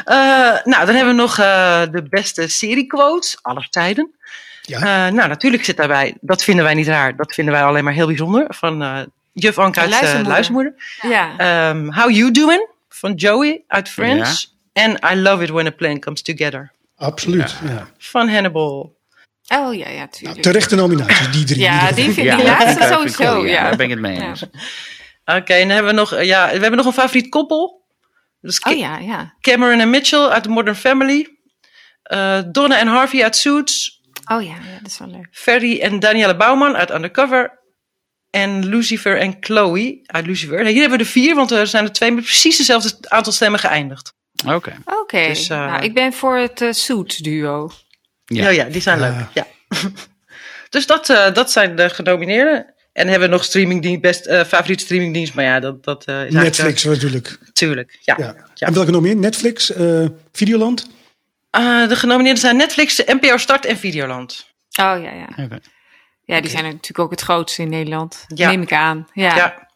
[0.05, 0.17] Eh,
[0.65, 4.15] nou, dan hebben we nog eh, de beste seriequotes aller tijden.
[4.63, 4.79] Ja.
[5.07, 7.93] Eh, nou, natuurlijk zit daarbij, dat vinden wij niet raar, dat vinden wij alleen maar
[7.93, 9.01] heel bijzonder, van eh
[9.33, 10.27] juf Anke uit Luistermoeder.
[10.27, 10.75] eh, Luistermoeder.
[11.01, 11.37] Ja.
[11.37, 14.57] Ehm, How You Doing, van Joey uit Friends.
[14.73, 17.55] En I Love It When a Plane Comes Together, Absoluut.
[17.69, 17.89] Ja.
[17.99, 18.99] van Hannibal.
[19.55, 20.43] Oh ja, ja, Nou, tuurlijk.
[20.43, 21.61] terechte nominaties, die drie.
[21.61, 23.25] Ja, die vind Ja, die laatste sowieso.
[23.25, 23.63] cool, ja.
[23.63, 24.29] Daar ben ik het mee Ja.
[24.29, 24.43] eens.
[25.25, 27.85] Oké, en dan hebben we nog, ja, we hebben nog een favoriet koppel.
[28.43, 29.35] Is Oh ja, ja.
[29.41, 31.29] Cameron en Mitchell uit The Modern Family.
[32.03, 34.01] Eh, Donna en Harvey uit Suits.
[34.33, 35.29] Oh ja, ja, dat is wel leuk.
[35.31, 37.59] Ferry en Danielle Bouwman uit Undercover.
[38.31, 40.65] En Lucifer en Chloe uit Lucifer.
[40.67, 43.61] Hier hebben we er vier, want er zijn er twee met precies hetzelfde aantal stemmen
[43.61, 44.15] geëindigd.
[44.47, 44.77] Oké.
[44.85, 47.71] Oké, Dus, eh, nou, ik ben voor het uh, Suits duo.
[48.25, 48.43] Ja.
[48.43, 49.15] Ja, ja, die zijn leuk.
[49.35, 49.47] Ja.
[50.71, 52.75] dus dat, eh, dat zijn de genomineerden.
[52.93, 55.35] En hebben we nog streamingdienst, best eh favoriete streamingdienst.
[55.35, 57.27] Maar ja, dat, dat eh, is eigenlijk, Netflix natuurlijk.
[57.27, 58.15] eh, tuurlijk, ja.
[58.19, 58.35] Ja.
[58.55, 58.67] Ja.
[58.67, 59.17] En welke nog meer?
[59.17, 60.91] Netflix, eh, Videoland.
[61.51, 64.47] Eh, de genomineerden zijn Netflix, NPO Start en Videoland.
[64.81, 65.45] Oh ja, ja.
[65.45, 65.59] Oké.
[66.25, 68.25] Ja, die zijn natuurlijk ook het grootste in Nederland.
[68.35, 68.49] Ja.
[68.51, 69.09] Neem ik aan.
[69.13, 69.37] Ja.
[69.37, 69.69] Ja.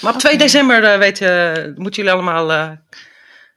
[0.00, 2.78] Maar op 2 december eh, weten, moeten jullie allemaal...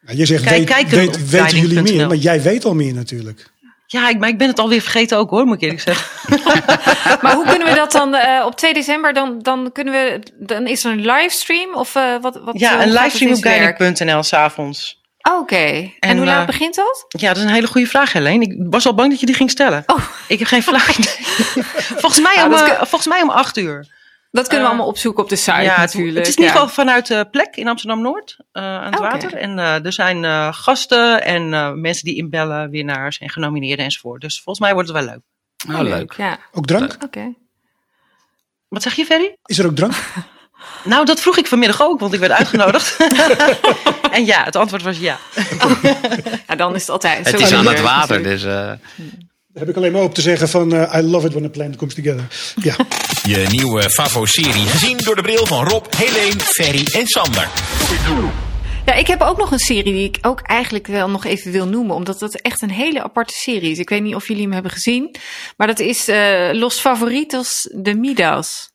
[0.10, 2.94] eh, Ja, je zegt, Kijk, weet, weet- weten jullie meer, maar jij weet al meer
[2.94, 3.52] natuurlijk.
[3.88, 6.08] ja, ik, maar ik ben het alweer vergeten ook hoor, moet ik eerlijk zeggen.
[7.22, 9.14] Maar hoe kunnen we dat dan eh, op 2 december?
[9.14, 10.20] Dan, dan kunnen we.
[10.40, 11.74] Dan is er een livestream?
[11.76, 12.60] Of eh, wat, wat?
[12.60, 15.00] Ja, hoe een livestream op guiding.nl s'avonds.
[15.38, 15.56] Oké.
[15.56, 17.06] En, En, hoe laat eh, begint dat?
[17.08, 18.44] Ja, dat is een hele goede vraag, Helene.
[18.44, 19.84] Ik was al bang dat je die ging stellen.
[19.86, 20.00] Oh.
[20.28, 20.86] Ik heb geen vraag.
[22.02, 23.88] volgens, mij Nou, om, eh, volgens mij om acht uur.
[24.32, 26.18] Dat kunnen we eh, allemaal opzoeken op de site ja, het, natuurlijk.
[26.18, 29.10] het is in ieder geval vanuit de plek in Amsterdam-Noord eh, aan het Oké.
[29.10, 29.34] water.
[29.36, 34.22] En eh, er zijn eh, gasten en eh, mensen die inbellen, winnaars en genomineerden enzovoort.
[34.22, 35.22] Dus volgens mij wordt het wel leuk.
[35.78, 36.14] Oh, leuk.
[36.18, 36.98] Ja, Ook drank?
[37.04, 37.34] oké.
[38.68, 39.36] Wat zeg je, Ferry?
[39.46, 39.94] Is er ook drank?
[40.84, 42.98] Nou, dat vroeg ik vanmiddag ook, want ik werd uitgenodigd.
[44.12, 45.18] en ja, het antwoord was ja.
[46.48, 47.32] Ja, dan is het altijd.
[47.32, 48.44] Het is aan het water, dus...
[48.44, 48.80] eh, Daar
[49.60, 51.76] heb ik alleen maar op te zeggen van eh, I love it when a plan
[51.76, 52.28] comes together.
[52.56, 52.76] Ja,
[53.32, 57.48] Je nieuwe Favo-serie gezien door de bril van Rob, Helene, Ferry en Sander.
[58.86, 61.68] Ja, ik heb ook nog een serie die ik ook eigenlijk wel nog even wil
[61.68, 61.96] noemen.
[61.96, 63.80] Omdat dat echt een hele aparte serie is.
[63.80, 65.16] Ik weet niet of jullie hem hebben gezien.
[65.58, 68.72] Maar dat is eh, Los Favoritos de Midas.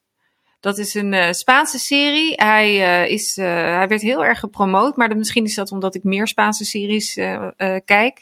[0.61, 2.33] Dat is een eh, Spaanse serie.
[2.37, 4.97] Hij, eh, is, eh, hij werd heel erg gepromoot.
[4.97, 8.21] Maar misschien is dat omdat ik meer Spaanse series eh, eh, kijk.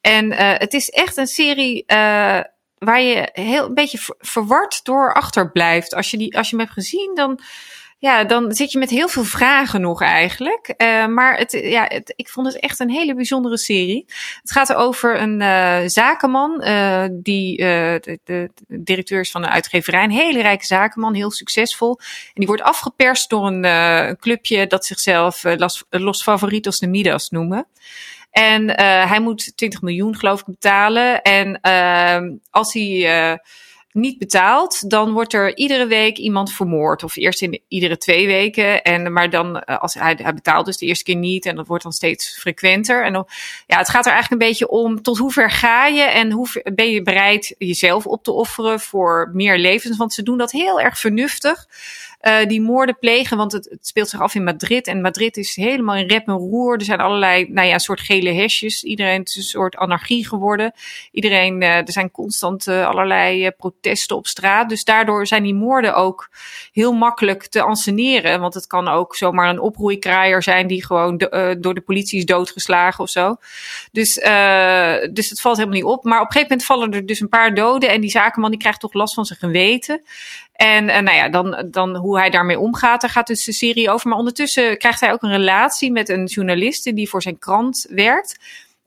[0.00, 2.40] En eh, het is echt een serie eh,
[2.78, 5.94] waar je heel een beetje ver- verward door achterblijft.
[5.94, 7.40] Als je, die, als je hem hebt gezien, dan
[7.98, 10.74] ja, dan zit je met heel veel vragen nog eigenlijk.
[10.76, 14.04] Uh, maar het, ja, het, ik vond het echt een hele bijzondere serie.
[14.40, 20.04] Het gaat over een uh, zakenman, uh, die de, de, directeur is van een uitgeverij.
[20.04, 21.98] Een hele rijke zakenman, heel succesvol.
[21.98, 27.30] En die wordt afgeperst door een, een clubje dat zichzelf Los, Los Favoritos de Midas
[27.30, 27.66] noemen.
[28.30, 28.70] En
[29.08, 31.22] hij moet 20 miljoen, geloof ik, betalen.
[31.22, 31.60] En
[32.50, 33.38] als hij
[33.92, 37.02] niet betaalt, dan wordt er iedere week iemand vermoord.
[37.02, 38.82] Of eerst in iedere twee weken.
[38.82, 41.46] En, maar dan, eh, als hij, hij betaalt dus de eerste keer niet.
[41.46, 43.04] En dat wordt dan steeds frequenter.
[43.04, 43.28] En dan,
[43.66, 46.62] ja, het gaat er eigenlijk een beetje om tot hoe ver ga je en hoe
[46.74, 49.96] ben je bereid jezelf op te offeren voor meer levens.
[49.96, 51.66] Want ze doen dat heel erg vernuftig
[52.22, 53.36] uh, die moorden plegen.
[53.36, 54.86] Want het, het, speelt zich af in Madrid.
[54.86, 56.74] En Madrid is helemaal in rep en roer.
[56.74, 58.84] Er zijn allerlei, nou ja, soort gele hesjes.
[58.84, 60.72] Iedereen is een soort anarchie geworden.
[61.12, 64.68] Iedereen, uh, er zijn constant uh, allerlei protesten op straat.
[64.68, 66.30] Dus daardoor zijn die moorden ook
[66.72, 68.40] heel makkelijk te anseneren.
[68.40, 71.18] Want het kan ook zomaar een oproeikraaier zijn die gewoon
[71.58, 73.36] door de politie is doodgeslagen of zo.
[73.92, 74.14] Dus,
[75.12, 76.04] dus het valt helemaal niet op.
[76.04, 77.90] Maar op een gegeven moment vallen er dus een paar doden.
[77.90, 80.02] En die zakenman die krijgt toch last van zijn geweten.
[80.60, 83.90] En uh, nou ja, dan, dan hoe hij daarmee omgaat, daar gaat dus de serie
[83.90, 84.08] over.
[84.08, 88.38] Maar ondertussen krijgt hij ook een relatie met een journaliste die voor zijn krant werkt.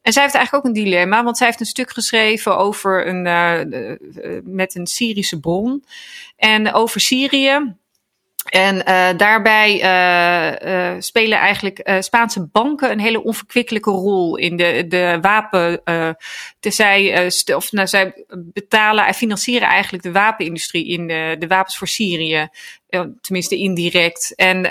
[0.01, 3.25] En zij heeft eigenlijk ook een dilemma, want zij heeft een stuk geschreven over een,
[3.25, 5.83] uh, met een Syrische bron.
[6.35, 7.75] En over Syrië.
[8.49, 8.77] En
[9.17, 9.77] daarbij
[10.99, 15.81] spelen eigenlijk Spaanse banken een hele onverkwikkelijke rol in de, de wapen.
[16.71, 21.87] Zij, of, nou, zij betalen en financieren eigenlijk de wapenindustrie in de, de wapens voor
[21.87, 22.47] Syrië.
[23.21, 24.35] Tenminste indirect.
[24.35, 24.61] En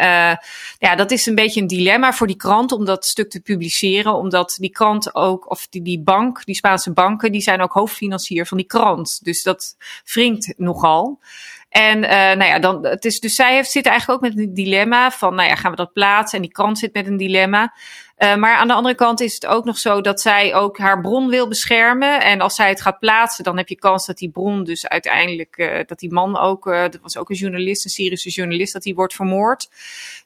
[0.78, 4.14] ja, dat is een beetje een dilemma voor die krant om dat stuk te publiceren.
[4.14, 8.47] Omdat die krant ook, of die, die bank, die Spaanse banken, die zijn ook hoofdfinancier
[8.47, 9.24] van die krant.
[9.24, 9.76] Dus dat
[10.12, 11.20] wringt nogal.
[11.68, 15.11] En nou ja, dan, het is, dus zij heeft, zit eigenlijk ook met een dilemma
[15.11, 16.36] van, nou ja, gaan we dat plaatsen?
[16.36, 17.74] En die krant zit met een dilemma.
[18.23, 21.01] Uh, maar aan de andere kant is het ook nog zo dat zij ook haar
[21.01, 22.20] bron wil beschermen.
[22.20, 25.57] En als zij het gaat plaatsen, dan heb je kans dat die bron dus uiteindelijk,
[25.57, 28.83] uh, dat die man ook, uh, dat was ook een journalist, een Syrische journalist, dat
[28.83, 29.68] die wordt vermoord.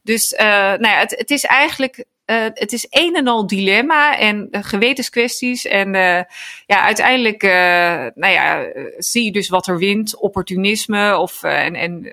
[0.02, 4.48] Dus nou ja, het, het is eigenlijk uh, het is een en al dilemma en
[4.50, 5.64] gewetenskwesties.
[5.64, 5.92] En
[6.66, 7.42] ja, uiteindelijk
[8.14, 8.66] nou ja,
[8.98, 10.16] zie je dus wat er wint.
[10.16, 11.18] Opportunisme.
[11.18, 12.12] Of, en, en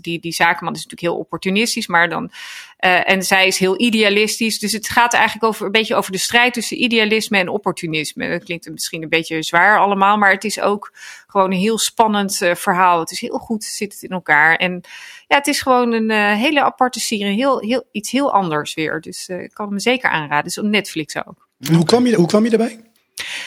[0.00, 1.86] die, die zakenman is natuurlijk heel opportunistisch.
[1.86, 2.30] Maar dan,
[2.78, 4.58] en zij is heel idealistisch.
[4.58, 8.28] Dus het gaat eigenlijk over, een beetje over de strijd tussen idealisme en opportunisme.
[8.28, 10.16] Dat klinkt misschien een beetje zwaar allemaal.
[10.16, 10.92] Maar het is ook
[11.26, 13.00] gewoon een heel spannend verhaal.
[13.00, 14.56] Het is heel goed zit het in elkaar.
[14.56, 14.80] En
[15.26, 17.34] ja, het is gewoon een uh, hele aparte serie.
[17.34, 19.00] Heel, heel, iets heel anders weer.
[19.00, 20.36] Dus ik kan hem zeker aanraden.
[20.36, 21.48] Het is op Netflix ook.
[21.72, 22.80] Hoe kwam je, hoe kwam je daarbij?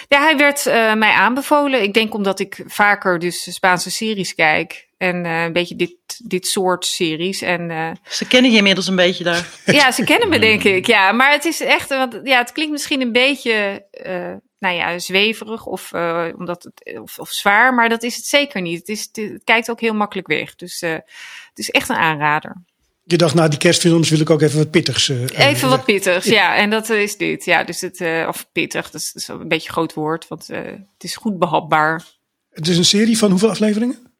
[0.07, 1.83] Ja, hij werd uh, mij aanbevolen.
[1.83, 4.89] Ik denk omdat ik vaker dus Spaanse series kijk.
[4.97, 7.41] En een beetje dit, dit soort series.
[7.41, 9.47] En, ze kennen je inmiddels een beetje daar.
[9.65, 10.87] ja, ze kennen me denk ik.
[10.87, 13.85] Ja, maar het is echt, want, ja, het klinkt misschien een beetje
[14.61, 18.61] nou ja, zweverig of, uh, omdat het, of, of, zwaar, maar dat is het zeker
[18.61, 18.79] niet.
[18.79, 20.55] Het, is, het, kijkt ook heel makkelijk weg.
[20.55, 22.63] Dus uh, het is echt een aanrader.
[23.11, 25.09] Je dacht, na die kerstfilms wil ik ook even wat pittigs.
[25.09, 26.33] Uh, even wat pittigs, ja.
[26.33, 26.55] ja.
[26.55, 27.45] En dat is dit.
[27.45, 30.47] Ja, dus het, of pittig, dat is, dat is een beetje een groot woord, want
[30.47, 32.03] het is goed behapbaar.
[32.51, 34.11] Het is een serie van hoeveel afleveringen?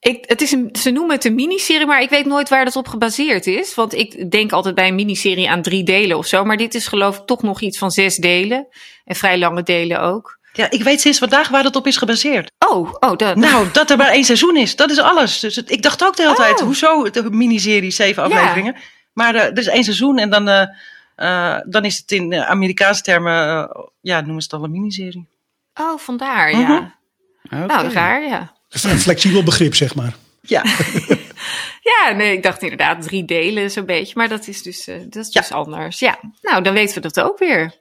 [0.00, 2.76] Ik, het is een, ze noemen het een miniserie, maar ik weet nooit waar dat
[2.76, 3.74] op gebaseerd is.
[3.74, 6.44] Want ik denk altijd bij een miniserie aan drie delen of zo.
[6.44, 8.66] Maar dit is geloof ik toch nog iets van zes delen.
[9.04, 10.38] En vrij lange delen ook.
[10.56, 12.50] Ja, ik weet sinds vandaag waar dat op is gebaseerd.
[12.68, 13.36] Oh, oh dat...
[13.36, 14.76] Nou, dat er maar één seizoen is.
[14.76, 15.40] Dat is alles.
[15.40, 16.64] Dus het, ik dacht ook de hele tijd, oh.
[16.64, 18.72] hoezo de miniserie, zeven afleveringen?
[18.74, 18.80] Ja.
[19.12, 20.62] Maar uh, er is één seizoen en dan, uh,
[21.16, 23.32] uh, dan is het in Amerikaanse termen,
[24.00, 25.28] ja, noemen ze het al een miniserie.
[25.74, 26.94] Oh, vandaar, ja.
[27.44, 27.66] okay.
[27.66, 28.54] Nou, raar, ja.
[28.68, 30.14] Een flexibel begrip, zeg maar.
[30.40, 30.62] Ja.
[31.92, 34.14] ja, nee, ik dacht inderdaad drie delen zo'n beetje.
[34.16, 35.98] Maar dat is dus, uh, dat is dus anders.
[35.98, 37.74] Ja, nou, dan weten we dat ook weer.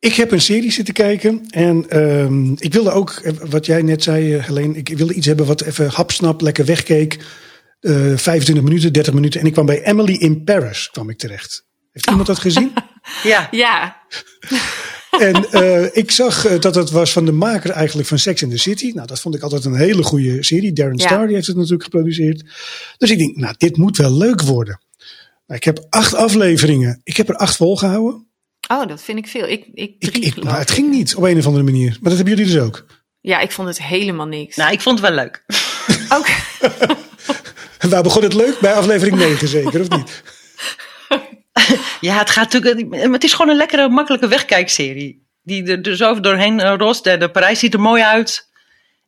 [0.00, 1.46] Ik heb een serie zitten kijken.
[1.50, 4.74] En uh, ik wilde ook, eh, wat jij net zei, Helene.
[4.76, 7.18] Ik wilde iets hebben wat even hapsnap lekker wegkeek.
[7.80, 9.40] Uh, 25 minuten, 30 minuten.
[9.40, 11.66] En ik kwam bij Emily in Paris, kwam ik terecht.
[11.92, 12.72] Heeft iemand dat gezien?
[13.22, 13.48] ja.
[13.50, 13.96] Ja.
[15.10, 18.58] En uh, ik zag dat het was van de maker eigenlijk van Sex in the
[18.58, 18.90] City.
[18.94, 20.72] Nou, dat vond ik altijd een hele goede serie.
[20.72, 21.06] Darren ja.
[21.06, 22.44] Star die heeft het natuurlijk geproduceerd.
[22.98, 24.80] Dus ik denk, nou, dit moet wel leuk worden.
[25.46, 27.00] Nou, ik heb acht afleveringen.
[27.04, 28.29] Ik heb er acht volgehouden.
[28.70, 29.46] Oh, dat vind ik veel.
[29.48, 31.88] Ik, ik, drie, ik, ik nou, het ging niet op een of andere manier.
[31.90, 32.86] Maar dat hebben jullie dus ook.
[33.20, 34.56] Ja, ik vond het helemaal niks.
[34.56, 35.44] Nou, ik vond het wel leuk.
[36.18, 36.32] Oké.
[37.90, 38.58] Waar begon het leuk?
[38.58, 40.22] Bij aflevering 9 zeker, of niet?
[42.08, 42.94] ja, het gaat natuurlijk.
[42.94, 45.28] Het is gewoon een lekkere, makkelijke wegkijkserie.
[45.42, 47.04] Die er dus over doorheen rost.
[47.04, 48.50] De Parijs ziet er mooi uit.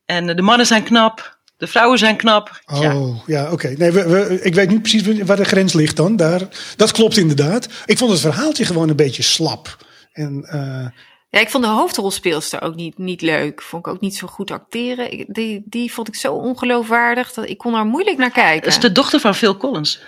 [0.05, 1.41] En de mannen zijn knap.
[1.63, 2.61] De vrouwen zijn knap.
[2.81, 2.97] Ja.
[2.97, 3.69] Oh, ja, oké.
[3.79, 6.17] Nee, we, we- ik weet niet precies waar de grens ligt dan.
[6.17, 6.41] Daar,
[6.77, 7.69] dat klopt inderdaad.
[7.87, 9.77] Ik vond het verhaaltje gewoon een beetje slap.
[10.13, 10.87] En eh,
[11.29, 13.63] Ja, ik vond de hoofdrolspeelster ook niet, niet leuk.
[13.63, 15.13] Vond ik ook niet zo goed acteren.
[15.13, 18.63] Ik- die, die vond ik zo ongeloofwaardig dat ik kon er moeilijk naar kijken.
[18.63, 20.01] Dat is de dochter van Phil Collins.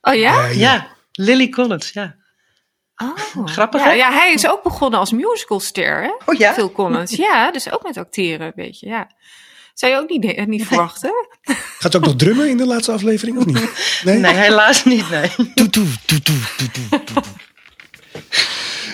[0.00, 0.46] Oh ja?
[0.46, 2.14] Ja, Lily Collins, ja.
[2.96, 3.46] Oh.
[3.46, 3.92] Grappig, ja, hè?
[3.94, 6.10] ja, hij is ook begonnen als musicalster, hè?
[6.26, 6.52] Oh ja?
[6.52, 7.10] Phil Collins.
[7.16, 9.10] Ja, dus ook met acteren een beetje, ja.
[9.78, 11.10] Zou je ook niet, eh, niet verwachten?
[11.78, 13.70] gaat ook nog drummen in de laatste aflevering of niet?
[14.04, 14.18] Nee?
[14.18, 15.30] Nee, helaas niet, nee.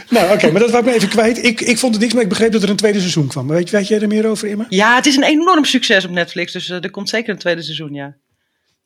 [0.09, 1.45] Nou, oké, maar dat wou ik me even kwijt.
[1.45, 3.49] Ik, ik vond het niks, maar ik begreep dat er een tweede seizoen kwam.
[3.49, 4.66] Weet, weet jij er meer over, Emma?
[4.68, 7.62] Ja, het is een enorm succes op Netflix, dus eh, er komt zeker een tweede
[7.62, 8.16] seizoen, ja.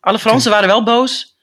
[0.01, 1.37] Alle Fransen waren wel boos.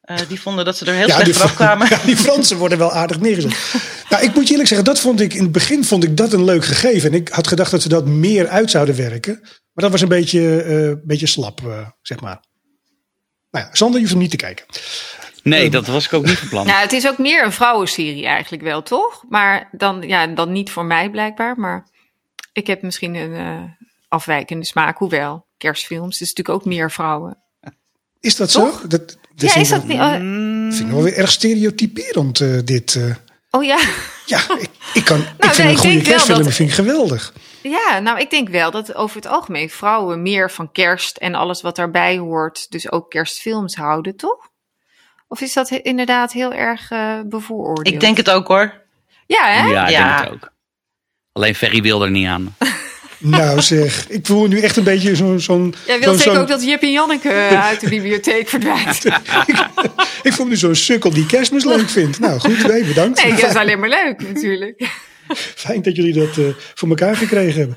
[0.00, 1.88] Eh, die vonden dat ze er heel slecht vanaf kwamen.
[1.90, 3.56] ja, die Fransen worden wel aardig neergezet.
[4.10, 6.32] nou, ik moet je eerlijk zeggen, dat vond ik in het begin vond ik dat
[6.32, 7.10] een leuk gegeven.
[7.10, 9.42] En ik had gedacht dat ze dat meer uit zouden werken.
[9.72, 12.40] Maar dat was een beetje, eh, beetje slap, eh, zeg maar.
[13.50, 14.64] Nou ja, Sander, je hoeft hem niet te kijken.
[15.42, 16.66] Nee, dat was ik ook niet van plan.
[16.66, 19.24] Nou, het is ook meer een vrouwenserie eigenlijk wel, toch?
[19.28, 21.56] Maar dan, ja, dan niet voor mij blijkbaar.
[21.58, 21.88] Maar
[22.52, 23.62] ik heb misschien een eh,
[24.08, 24.98] afwijkende smaak.
[24.98, 27.36] Hoewel, kerstfilms is natuurlijk ook meer vrouwen.
[28.20, 28.80] Is dat Toch?
[28.80, 28.86] zo?
[28.88, 29.98] Dat, dat Ja, is ik dat niet?
[29.98, 30.12] oh,
[30.76, 32.94] vind ik wel weer erg stereotyperend, dit.
[32.94, 33.14] eh.
[33.50, 33.78] oh ja.
[34.26, 36.68] ja, ik, ik, kan, ik nee, vind een ik goede denk wel kerstfilm dat- vind
[36.68, 37.32] ik geweldig.
[37.62, 41.60] Ja, nou, ik denk wel dat over het algemeen vrouwen meer van kerst en alles
[41.62, 44.50] wat daarbij hoort, dus ook kerstfilms houden, toch?
[45.28, 47.94] Of is dat inderdaad heel erg eh bevooroordeeld?
[47.94, 48.80] Ik denk het ook hoor.
[49.26, 49.66] Ja, hè?
[49.70, 50.16] Ja, ik Ja.
[50.16, 50.52] denk het ook.
[51.32, 52.54] Alleen Ferry wil er niet aan.
[53.24, 55.40] Nou zeg, ik voel me nu echt een beetje zo'n...
[55.40, 59.04] zo'n Jij zo'n- wilt zeker ook dat Jip en Janneke eh, uit de bibliotheek verdwijnt.
[60.22, 62.18] Ik voel me nu zo'n sukkel die kerstmis leuk vindt.
[62.18, 63.22] Nou goed, nee, bedankt.
[63.24, 64.88] Nee, dat is alleen maar leuk natuurlijk.
[65.64, 67.76] Fijn dat jullie dat eh, voor elkaar gekregen hebben.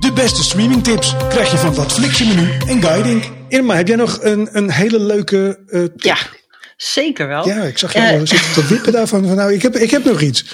[0.00, 3.24] De beste streamingtips krijg je van Wat Flixje Menu en Guiding.
[3.48, 6.02] Irma, heb jij nog een, een hele leuke eh, tip?
[6.02, 6.16] Ja,
[6.76, 7.48] zeker wel.
[7.48, 9.26] Ja, ik zag je Eh, al zitten te wippen daarvan.
[9.26, 10.44] Van, nou, ik heb, ik heb nog iets.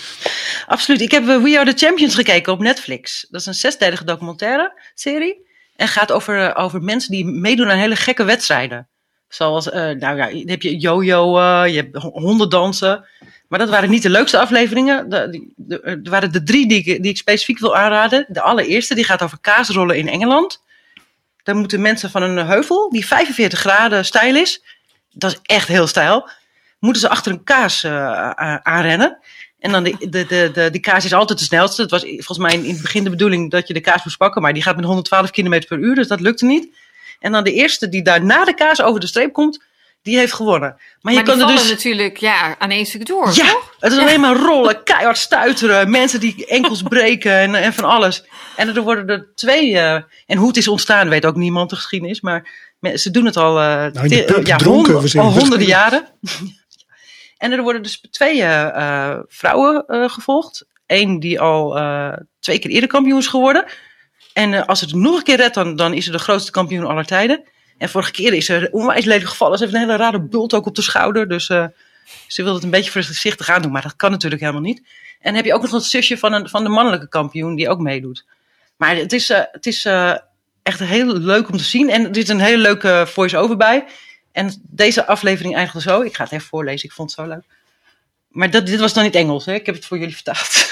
[0.67, 1.01] Absoluut.
[1.01, 3.27] Ik heb We Are the Champions gekeken op Netflix.
[3.31, 5.49] Dat is een zesdelige documentaire serie.
[5.77, 8.89] En gaat over, over mensen die meedoen aan hele gekke wedstrijden.
[9.29, 13.05] Zoals, eh, nou ja, dan heb je yo-yo, eh, je hebt ho- hondendansen.
[13.51, 15.13] Maar dat waren niet de leukste afleveringen.
[15.69, 18.27] Er waren de drie die ik, specifiek wil aanraden.
[18.29, 20.63] De allereerste, die gaat over kaasrollen in Engeland.
[21.43, 24.65] Dan moeten mensen van een heuvel, die 45 graden stijl is.
[25.13, 26.29] Dat is echt heel stijl.
[26.79, 28.31] Moeten ze achter een kaas eh,
[28.63, 29.19] aanrennen.
[29.59, 31.83] En dan de, de, de, de, die kaas is altijd de snelste.
[31.83, 34.17] Het was volgens mij in, in het begin de bedoeling dat je de kaas moest
[34.17, 34.43] pakken.
[34.43, 36.77] Maar die gaat met 112 km per uur, dus dat lukte niet.
[37.19, 39.63] En dan de eerste die daar na de kaas over de streep komt,
[40.03, 40.69] die heeft gewonnen.
[40.71, 41.69] Maar, Maar je die kan er dus...
[41.69, 43.75] natuurlijk ja, aan één stuk door, Ja, toch?
[43.79, 48.25] het is alleen maar rollen, keihard stuiteren, mensen die enkels breken en, en van alles.
[48.57, 51.77] En er worden er twee, eh, en hoe het is ontstaan weet ook niemand de
[51.77, 56.05] geschiedenis, maar ze doen het al, eh, Nou, de ja, dronken, al honderden jaren.
[57.39, 60.67] en er worden dus twee eh, eh, vrouwen eh, gevolgd.
[60.87, 63.65] Eén die al eh, twee keer eerder kampioen is geworden.
[64.33, 66.87] En als ze het nog een keer redt, dan, dan is ze de grootste kampioen
[66.87, 67.43] aller tijden.
[67.81, 69.59] En vorige keer is ze onwijs lelijk gevallen.
[69.59, 71.29] Ze heeft een hele rare bult ook op de schouder.
[71.29, 71.65] Dus eh,
[72.27, 73.73] ze wil het een beetje voorzichtig aan doen.
[73.73, 74.83] Maar dat kan natuurlijk helemaal niet.
[75.21, 77.79] En heb je ook nog het zusje van, een, van de mannelijke kampioen die ook
[77.79, 78.25] meedoet.
[78.77, 80.17] Maar het is, eh, het is eh,
[80.63, 81.91] echt heel leuk om te zien.
[81.91, 83.85] En er zit een hele leuke voice-over bij.
[84.33, 86.01] En deze aflevering eindigde zo.
[86.01, 86.89] Ik ga het even voorlezen.
[86.89, 87.45] Ik vond het zo leuk.
[88.31, 89.45] Maar dat, dit was dan niet Engels.
[89.45, 89.55] Hè?
[89.55, 90.51] Ik heb het voor jullie vertaald.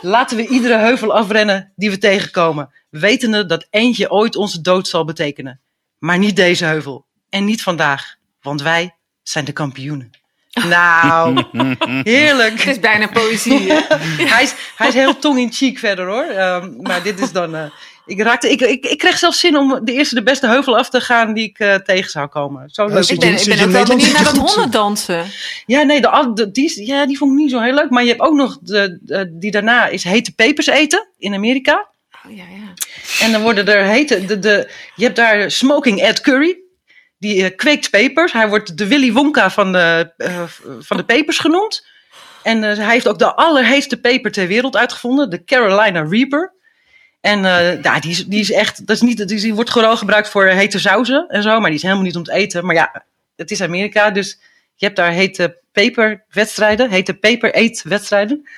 [0.14, 5.04] Laten we iedere heuvel afrennen die we tegenkomen, wetende dat eentje ooit onze dood zal
[5.04, 5.60] betekenen.
[5.98, 7.06] Maar niet deze heuvel.
[7.28, 10.10] En niet vandaag, want wij zijn de kampioenen.
[10.68, 11.44] Nou,
[12.02, 12.58] heerlijk.
[12.58, 13.72] Het is bijna poëzie?
[14.32, 16.22] Hij is, hij is heel tong in cheek verder hoor.
[16.24, 17.54] Ehm, maar dit is dan.
[17.56, 17.64] eh,
[18.06, 20.90] ik, raakte, ik, ik, ik kreeg zelfs zin om de eerste de beste heuvel af
[20.90, 22.68] te gaan die ik eh, tegen zou komen.
[22.70, 22.94] Zo leuk.
[23.14, 25.24] Ik ben, ik ben ook wel benieuwd naar dat hondendansen.
[25.66, 27.90] Ja, nee, de, de- die, is- ja, die vond ik niet zo heel leuk.
[27.90, 31.88] Maar je hebt ook nog de, de- die daarna is hete pepers eten in Amerika.
[32.26, 32.74] Oh, ja, ja.
[33.26, 34.24] En dan worden er hete.
[34.24, 36.58] De, de, je hebt daar Smoking Ed Curry.
[37.20, 38.32] Die eh, kweekt pepers.
[38.32, 40.42] Hij wordt de Willy Wonka van de, eh,
[40.80, 41.86] van de pepers genoemd.
[42.42, 45.30] En eh, hij heeft ook de allerheetste peper ter wereld uitgevonden.
[45.30, 46.52] De Carolina Reaper.
[47.20, 47.42] En
[47.82, 48.86] ja, die, is, die is echt.
[48.86, 51.60] Dat is niet, die, wordt vooral gebruikt voor hete sauzen en zo.
[51.60, 52.66] Maar die is helemaal niet om te eten.
[52.66, 53.04] Maar ja,
[53.36, 54.10] het is Amerika.
[54.10, 54.38] Dus
[54.74, 56.90] je hebt daar hete peperwedstrijden.
[56.90, 58.48] Hete peper-eetwedstrijden.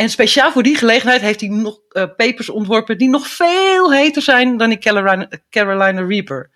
[0.00, 4.22] En speciaal voor die gelegenheid heeft hij nog eh, pepers ontworpen die nog veel heter
[4.22, 4.78] zijn dan die
[5.50, 6.50] Carolina Reaper.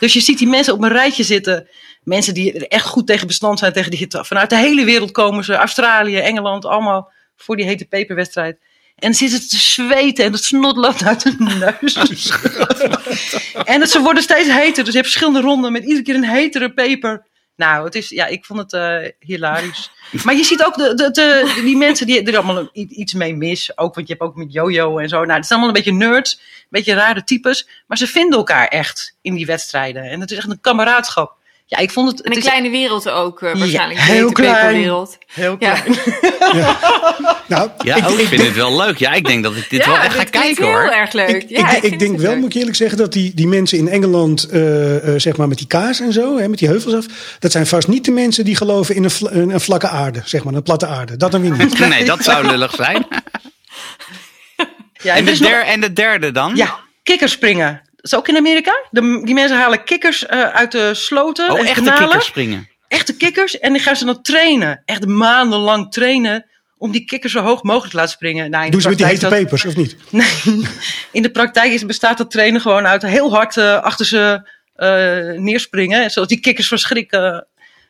[0.00, 1.68] Dus je ziet die mensen op een rijtje zitten.
[2.02, 4.24] Mensen die er echt goed tegen bestand zijn tegen die hitte.
[4.24, 5.54] Vanuit de hele wereld komen ze.
[5.54, 8.58] Australië, Engeland, allemaal voor die hete peperwedstrijd.
[8.96, 11.94] En zitten te zweten en het snot loopt uit hun neus.
[13.64, 14.84] en het, ze worden steeds heter.
[14.84, 17.26] Dus je hebt verschillende ronden met iedere keer een hetere peper.
[17.58, 19.90] Nou, het is, ja, ik vond het eh, hilarisch.
[20.24, 23.78] Maar je ziet ook de, de, de, die mensen die er allemaal iets mee mis.
[23.78, 25.24] Ook, want je hebt ook met Jojo en zo.
[25.24, 26.34] Nou, het zijn allemaal een beetje nerds.
[26.34, 27.68] Een beetje rare types.
[27.86, 30.02] Maar ze vinden elkaar echt in die wedstrijden.
[30.02, 31.37] En het is echt een kameraadschap.
[31.70, 32.20] Ja, ik vond het...
[32.22, 34.00] En het een is kleine wereld ook, eh, waarschijnlijk.
[34.00, 34.54] heel de klein.
[34.66, 35.18] peperwereld.
[35.26, 35.72] heel Ja.
[35.74, 35.98] klein.
[37.46, 38.96] Nou, Ja, ik, oh, ik ik vind het wel leuk.
[38.98, 40.90] Ja, ik denk dat ik dit wel echt ga kijken heel hoor.
[40.90, 41.28] erg leuk.
[41.28, 42.40] Ik, ja, ik, ik denk wel, leuk.
[42.40, 45.58] moet ik eerlijk zeggen, dat die, die mensen in Engeland, eh, eh, zeg maar met
[45.58, 47.06] die kaas en zo, hè, met die heuvels af,
[47.38, 50.22] dat zijn vast niet de mensen die geloven in een, vla- een, een vlakke aarde,
[50.24, 51.16] zeg maar, een platte aarde.
[51.16, 51.78] Dat dan weer niet.
[51.88, 53.06] Nee, dat zou lullig zijn.
[54.92, 56.56] Ja, En er de, nog- en de derde dan?
[56.56, 57.82] Ja, kikkerspringen.
[58.10, 58.82] Dat is ook in Amerika.
[58.90, 62.00] De, die mensen halen kikkers eh, uit de sloten Oh, en echte kanalen.
[62.04, 62.68] kikkers springen.
[62.88, 63.58] Echte kikkers.
[63.58, 64.82] En die gaan ze dan trainen.
[64.84, 66.46] Echt maandenlang trainen
[66.78, 68.50] om die kikkers zo hoog mogelijk te laten springen.
[68.50, 69.96] Nou, in Doen de ze met die hete pepers, of niet?
[70.10, 70.66] Nee,
[71.12, 75.40] in de praktijk is, bestaat dat trainen gewoon uit heel hard eh, achter ze eh,
[75.40, 76.10] neerspringen.
[76.10, 77.38] Zodat die kikkers van schrik eh,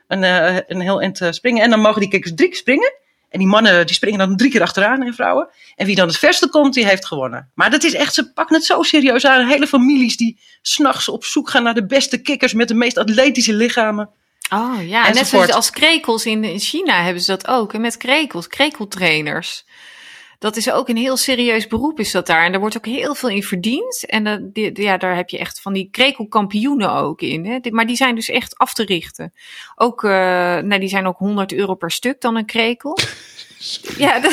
[0.09, 1.63] een, eh, een heel eind springen.
[1.63, 2.93] En dan mogen die kikkers drie keer springen.
[3.31, 5.49] En die mannen die springen dan drie keer achteraan en vrouwen.
[5.77, 7.51] En wie dan het verste komt, die heeft gewonnen.
[7.55, 9.47] Maar dat is echt, ze pakken het zo serieus aan.
[9.47, 13.53] Hele families die s'nachts op zoek gaan naar de beste kikkers met de meest atletische
[13.53, 14.11] lichamen.
[14.53, 15.29] Oh ja, net Enzovoort.
[15.29, 17.73] zoals als krekels in, in China hebben ze dat ook.
[17.73, 19.65] En met krekels, krekeltrainers.
[20.39, 22.45] Dat is ook een heel serieus beroep is dat daar.
[22.45, 24.05] En daar wordt ook heel veel in verdiend.
[24.07, 27.47] En die, ja, daar heb je echt van die krekelkampioenen ook in.
[27.47, 27.71] Hè?
[27.71, 29.33] Maar die zijn dus echt af te richten.
[29.75, 32.99] Ook, eh nee, die zijn ook 100 euro per stuk dan een krekel.
[33.97, 34.33] ja, dat,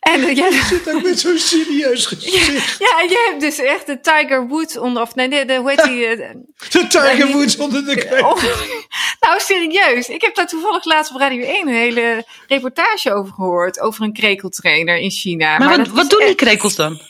[0.00, 2.46] en eh, ja, Zit ook met zo'n serieus gezicht.
[2.78, 5.82] ja, je hebt dus echt de Tiger Woods onder, of nee, de, de, hoe heet
[5.84, 6.06] die?
[6.06, 6.30] eh,
[6.72, 8.20] De Tiger Woods onder de kreeg.
[8.22, 8.42] Oh,
[9.20, 10.08] nou, serieus.
[10.08, 13.80] Ik heb daar toevallig laatst op Radio 1 een hele reportage over gehoord.
[13.80, 15.58] Over een krekeltrainer in China.
[15.58, 17.00] Maar, wat, wat doen die krekels dan?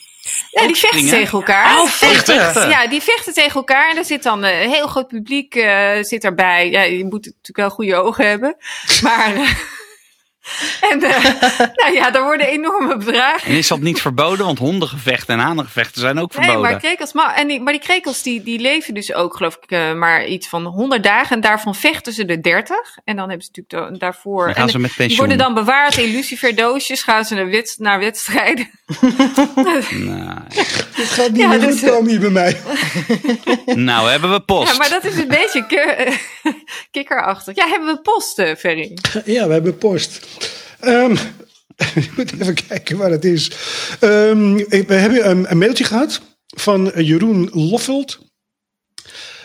[0.51, 1.79] Ja, die vechten tegen elkaar.
[1.79, 2.53] Oh, vechten.
[2.55, 3.89] En- Ja, die vechten tegen elkaar.
[3.91, 6.69] En er zit dan een heel groot publiek eh, zit daarbij.
[6.69, 8.55] Ja, je moet natuurlijk wel goede ogen hebben.
[9.03, 9.33] Maar...
[10.81, 11.23] eh, en eh,
[11.83, 14.45] nou ja, daar worden enorme bedragen En is dat niet verboden?
[14.45, 16.71] Want hondengevechten en hanengevechten zijn ook Nee, verboden.
[16.71, 19.71] maar krekels, maar, en die, maar die krekels die, die leven dus ook, geloof ik,
[19.71, 21.35] eh, maar iets van 100 dagen.
[21.35, 22.77] En daarvan vechten ze er 30.
[23.03, 24.45] En dan hebben ze natuurlijk da- daarvoor.
[24.45, 25.17] Dan gaan en ze met die pensioen.
[25.19, 27.01] worden dan bewaard in luciferdoosjes.
[27.03, 28.69] Gaan ze naar, wed- naar wedstrijden.
[29.91, 30.39] Nou,
[30.93, 32.57] Het gaat niet Ja, meer dus, goed komen hier bij mij.
[33.65, 34.71] nou hebben we post.
[34.71, 36.17] Ja, maar dat is een beetje ke-
[36.91, 37.55] kikkerachtig.
[37.55, 38.97] Ja, hebben we posten, Ferry?
[39.25, 40.30] Ja, we hebben post.
[40.79, 41.11] Ehm,
[41.95, 43.51] ik moet even kijken waar het is.
[43.99, 44.55] Ehm,
[44.87, 48.29] we hebben een, een mailtje gehad van Jeroen Loffelt.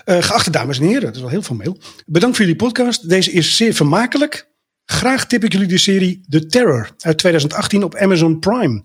[0.05, 1.78] Eh, geachte dames en heren, dat is wel heel veel mail.
[2.07, 3.09] Bedankt voor jullie podcast.
[3.09, 4.49] Deze is zeer vermakelijk.
[4.84, 8.84] Graag tip ik jullie de serie The Terror uit 2018 op Amazon Prime.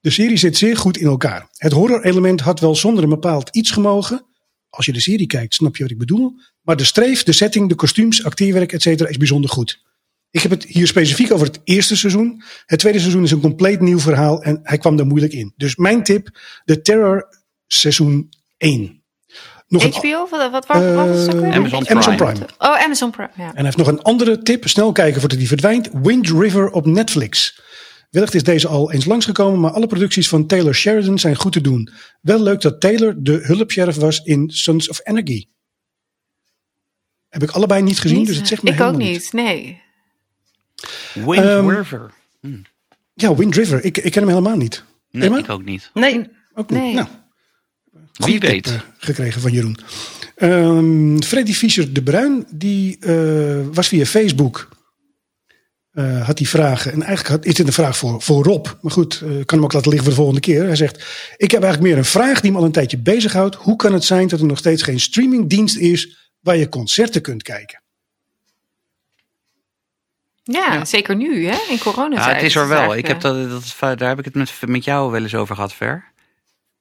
[0.00, 1.48] De serie zit zeer goed in elkaar.
[1.52, 4.26] Het horror-element had wel zonder een bepaald iets gemogen.
[4.70, 6.32] Als je de serie kijkt, snap je wat ik bedoel.
[6.62, 8.86] Maar de streef, de setting, de kostuums, acteerwerk, etc.
[8.86, 9.82] is bijzonder goed.
[10.30, 12.42] Ik heb het hier specifiek over het eerste seizoen.
[12.66, 15.52] Het tweede seizoen is een compleet nieuw verhaal en hij kwam daar moeilijk in.
[15.56, 17.28] Dus mijn tip, The Terror
[17.66, 19.02] seizoen 1.
[19.68, 20.28] Nog een- HBO?
[20.30, 21.34] Wat, wat, wat, wat is het?
[21.34, 22.32] Eh, Amazon Amazon Prime.
[22.32, 22.46] Prime.
[22.58, 23.30] Oh, Amazon Prime.
[23.36, 23.48] Ja.
[23.48, 24.68] En hij heeft nog een andere tip.
[24.68, 25.88] Snel kijken voordat hij verdwijnt.
[25.92, 27.60] Wind River op Netflix.
[28.10, 31.60] Wellicht is deze al eens langsgekomen, maar alle producties van Taylor Sheridan zijn goed te
[31.60, 31.90] doen.
[32.20, 35.46] Wel leuk dat Taylor de hulpsheriff was in Sons of Anarchy.
[37.28, 39.82] Heb ik allebei niet gezien, Niet, dus het zegt me ik ook helemaal niet, nee.
[41.14, 42.10] Wind Ehm, River.
[43.14, 43.84] Ja, Wind River.
[43.84, 44.84] Ik, ik ken hem helemaal niet.
[45.10, 45.38] Nee, Emma?
[45.38, 45.90] ik ook niet.
[45.94, 46.80] Nee, Ook niet.
[46.80, 46.94] Nee.
[46.94, 47.06] Nou,
[48.12, 48.64] Wie weet.
[48.64, 49.78] tip, eh, gekregen van Jeroen.
[50.36, 54.68] Ehm, Freddy Fischer de Bruin, die eh, was via Facebook.
[55.90, 56.92] eh, had die vragen.
[56.92, 58.66] En eigenlijk had, is dit een vraag voor, voor Rob.
[58.82, 60.64] Maar goed, eh, ik kan hem ook laten liggen voor de volgende keer.
[60.66, 60.96] Hij zegt:
[61.36, 63.54] Ik heb eigenlijk meer een vraag die me al een tijdje bezighoudt.
[63.54, 67.42] Hoe kan het zijn dat er nog steeds geen streamingdienst is waar je concerten kunt
[67.42, 67.82] kijken?
[70.50, 71.56] Ja, zeker nu, hè?
[71.72, 72.26] In coronatijd.
[72.26, 72.94] Ja, het is er wel.
[72.96, 75.34] Ik heb eh, dat, dat, is- daar heb ik het met, met jou wel eens
[75.34, 76.12] over gehad, Ver.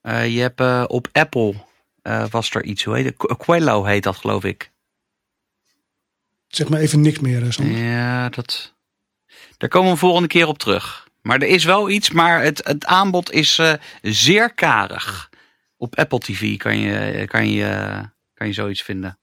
[0.01, 1.53] Eh, je hebt eh, op Apple
[2.01, 3.17] eh, was er iets, hoe heet het?
[3.17, 4.71] Qu- Quello heet dat, geloof ik.
[6.47, 7.77] Zeg maar even niks meer, Sander.
[7.77, 8.73] Ja, dat.
[9.57, 11.07] Daar komen we volgende keer op terug.
[11.21, 15.29] Maar er is wel iets, maar het, het aanbod is eh, zeer karig.
[15.77, 18.01] Op Apple TV kan je, kan, je,
[18.33, 19.19] kan je zoiets vinden.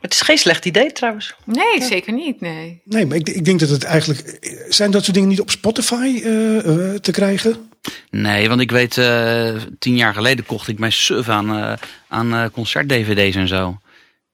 [0.00, 1.34] Het is geen slecht idee trouwens.
[1.44, 2.80] Nee, zeker niet, nee.
[2.84, 4.38] Nee, maar ik, ik denk dat het eigenlijk.
[4.68, 7.56] Zijn dat soort dingen niet op Spotify eh, eh, te krijgen?
[8.10, 11.72] Nee, want ik weet, eh, tien jaar geleden kocht ik mijn suf aan, eh,
[12.08, 13.78] aan concert-dvd's en zo.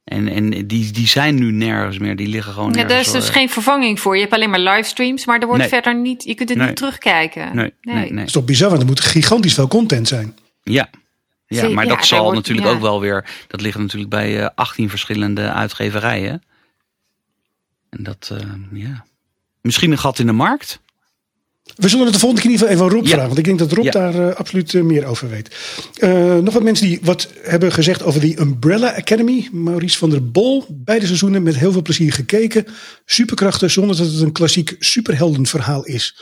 [0.04, 2.16] En, en die, die zijn nu nergens meer.
[2.16, 4.14] Die liggen gewoon Ja, daar is dus geen vervanging voor.
[4.14, 5.68] Je hebt alleen maar livestreams, maar er wordt Nee.
[5.68, 6.24] verder niet.
[6.24, 6.66] Je kunt het Nee.
[6.66, 7.56] niet terugkijken.
[7.56, 8.14] Nee, nee, nee.
[8.14, 10.36] Dat is toch bizar, want er moet gigantisch veel content zijn.
[10.62, 10.88] Ja.
[11.46, 12.72] Ja, maar ja, dat zal wordt- natuurlijk ja.
[12.72, 13.30] ook wel weer.
[13.48, 16.42] Dat ligt natuurlijk bij eh 18 verschillende uitgeverijen.
[17.90, 18.38] En dat, eh,
[18.72, 19.04] ja.
[19.60, 20.80] Misschien een gat in de markt.
[21.76, 23.12] We zullen het de volgende keer in ieder geval even aan Rob Ja.
[23.12, 23.26] vragen.
[23.34, 23.90] Want ik denk dat Rob Ja.
[23.90, 25.56] daar eh, absoluut meer over weet.
[25.96, 29.48] Eh, nog wat mensen die wat hebben gezegd over die Umbrella Academy.
[29.52, 30.64] Maurice van der Bol.
[30.68, 32.66] Beide seizoenen met heel veel plezier gekeken.
[33.04, 36.16] Superkrachten zonder dat het een klassiek superheldenverhaal is.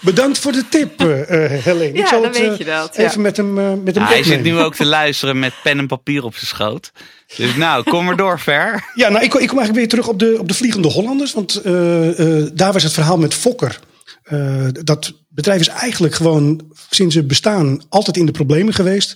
[0.00, 1.88] Bedankt voor de tip, eh eh, Helene.
[1.88, 3.20] Ik Ja, zal dan het weet je dat, even ja.
[3.20, 6.24] met hem, met hem Ja, hij zit nu ook te luisteren met pen en papier
[6.24, 6.92] op zijn schoot.
[7.36, 8.84] Dus nou, kom maar door, Ver.
[8.94, 11.32] Ja, nou, ik, kom- ik kom eigenlijk weer terug op de, op de Vliegende Hollanders.
[11.32, 13.80] Want eh, eh, daar was het verhaal met Fokker.
[14.22, 19.10] Eh, dat bedrijf is eigenlijk gewoon sinds het bestaan altijd in de problemen geweest.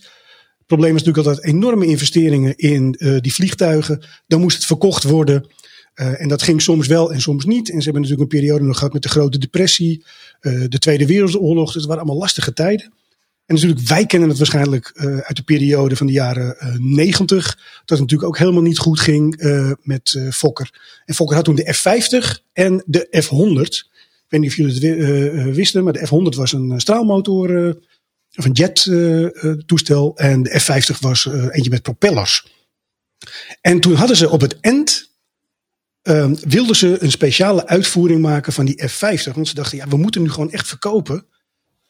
[0.58, 4.04] Het probleem is natuurlijk altijd enorme investeringen in eh, die vliegtuigen.
[4.26, 5.46] Dan moest het verkocht worden.
[5.94, 7.70] Eh, en dat ging soms wel en soms niet.
[7.70, 10.04] En ze hebben natuurlijk een periode nog gehad met de Grote Depressie,
[10.40, 11.66] eh, de Tweede Wereldoorlog.
[11.66, 12.92] Dus het waren allemaal lastige tijden.
[13.46, 14.92] En natuurlijk, wij kennen het waarschijnlijk
[15.22, 17.44] uit de periode van de jaren 90.
[17.44, 19.36] Dat het natuurlijk ook helemaal niet goed ging
[19.82, 21.00] met Fokker.
[21.04, 23.97] En Fokker had toen de F50 en de F100.
[24.28, 26.78] Ik weet niet of jullie het eh, eh, wisten, maar de F100 was een eh,
[26.78, 27.76] straalmotor
[28.36, 28.90] of een jet
[29.66, 30.16] toestel.
[30.16, 32.46] En de F50 was eentje met propellers.
[33.60, 35.10] En toen hadden ze op het eind
[36.02, 39.34] ehm, wilden ze een speciale uitvoering maken van die F50.
[39.34, 41.26] Want ze dachten, ja, we moeten nu gewoon echt verkopen.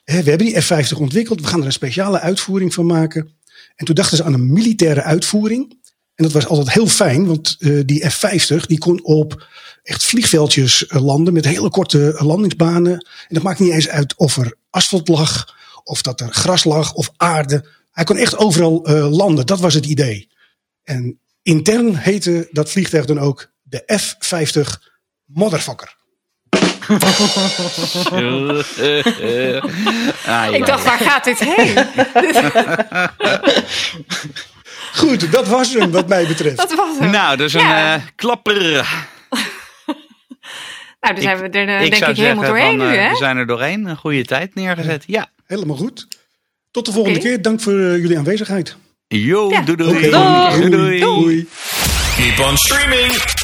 [0.05, 3.30] We hebben die F50 ontwikkeld, we gaan er een speciale uitvoering van maken.
[3.76, 5.70] En toen dachten ze aan een militaire uitvoering.
[6.14, 7.59] En dat was altijd heel fijn, want
[7.89, 9.47] die F50 die kon op
[9.89, 12.93] echt vliegveldjes eh, landen met hele korte eh, landingsbanen.
[12.93, 16.93] En dat maakt niet eens uit of er asfalt lag, of dat er gras lag,
[16.93, 17.68] of aarde.
[17.93, 20.28] Hij kon echt overal eh, landen, dat was het idee.
[20.84, 24.91] En intern heette dat vliegtuig dan ook de F50
[25.24, 25.97] Motherfucker.
[30.26, 31.76] Ah, Ik dacht, waar gaat dit heen?
[34.95, 36.57] Goed, dat was hem wat mij betreft.
[36.57, 37.11] Dat was hem.
[37.11, 37.95] Nou, dus een Ja.
[37.95, 38.86] eh, klapper.
[41.01, 43.03] Nou, dan zijn we er eh, ik denk ik helemaal zeggen, doorheen van, nu, eh,
[43.05, 43.11] hè?
[43.11, 43.86] we zijn er doorheen.
[43.86, 45.05] Een goede tijd neergezet.
[45.07, 45.30] Ja.
[45.46, 46.07] Helemaal goed.
[46.70, 47.42] Tot de volgende keer.
[47.42, 48.76] Dank voor eh, jullie aanwezigheid.
[49.09, 49.61] Yo, Ja.
[49.61, 50.11] doei doei.
[50.11, 51.01] Doei, doei.
[51.01, 51.49] Doei.
[52.16, 53.38] Keep on streaming.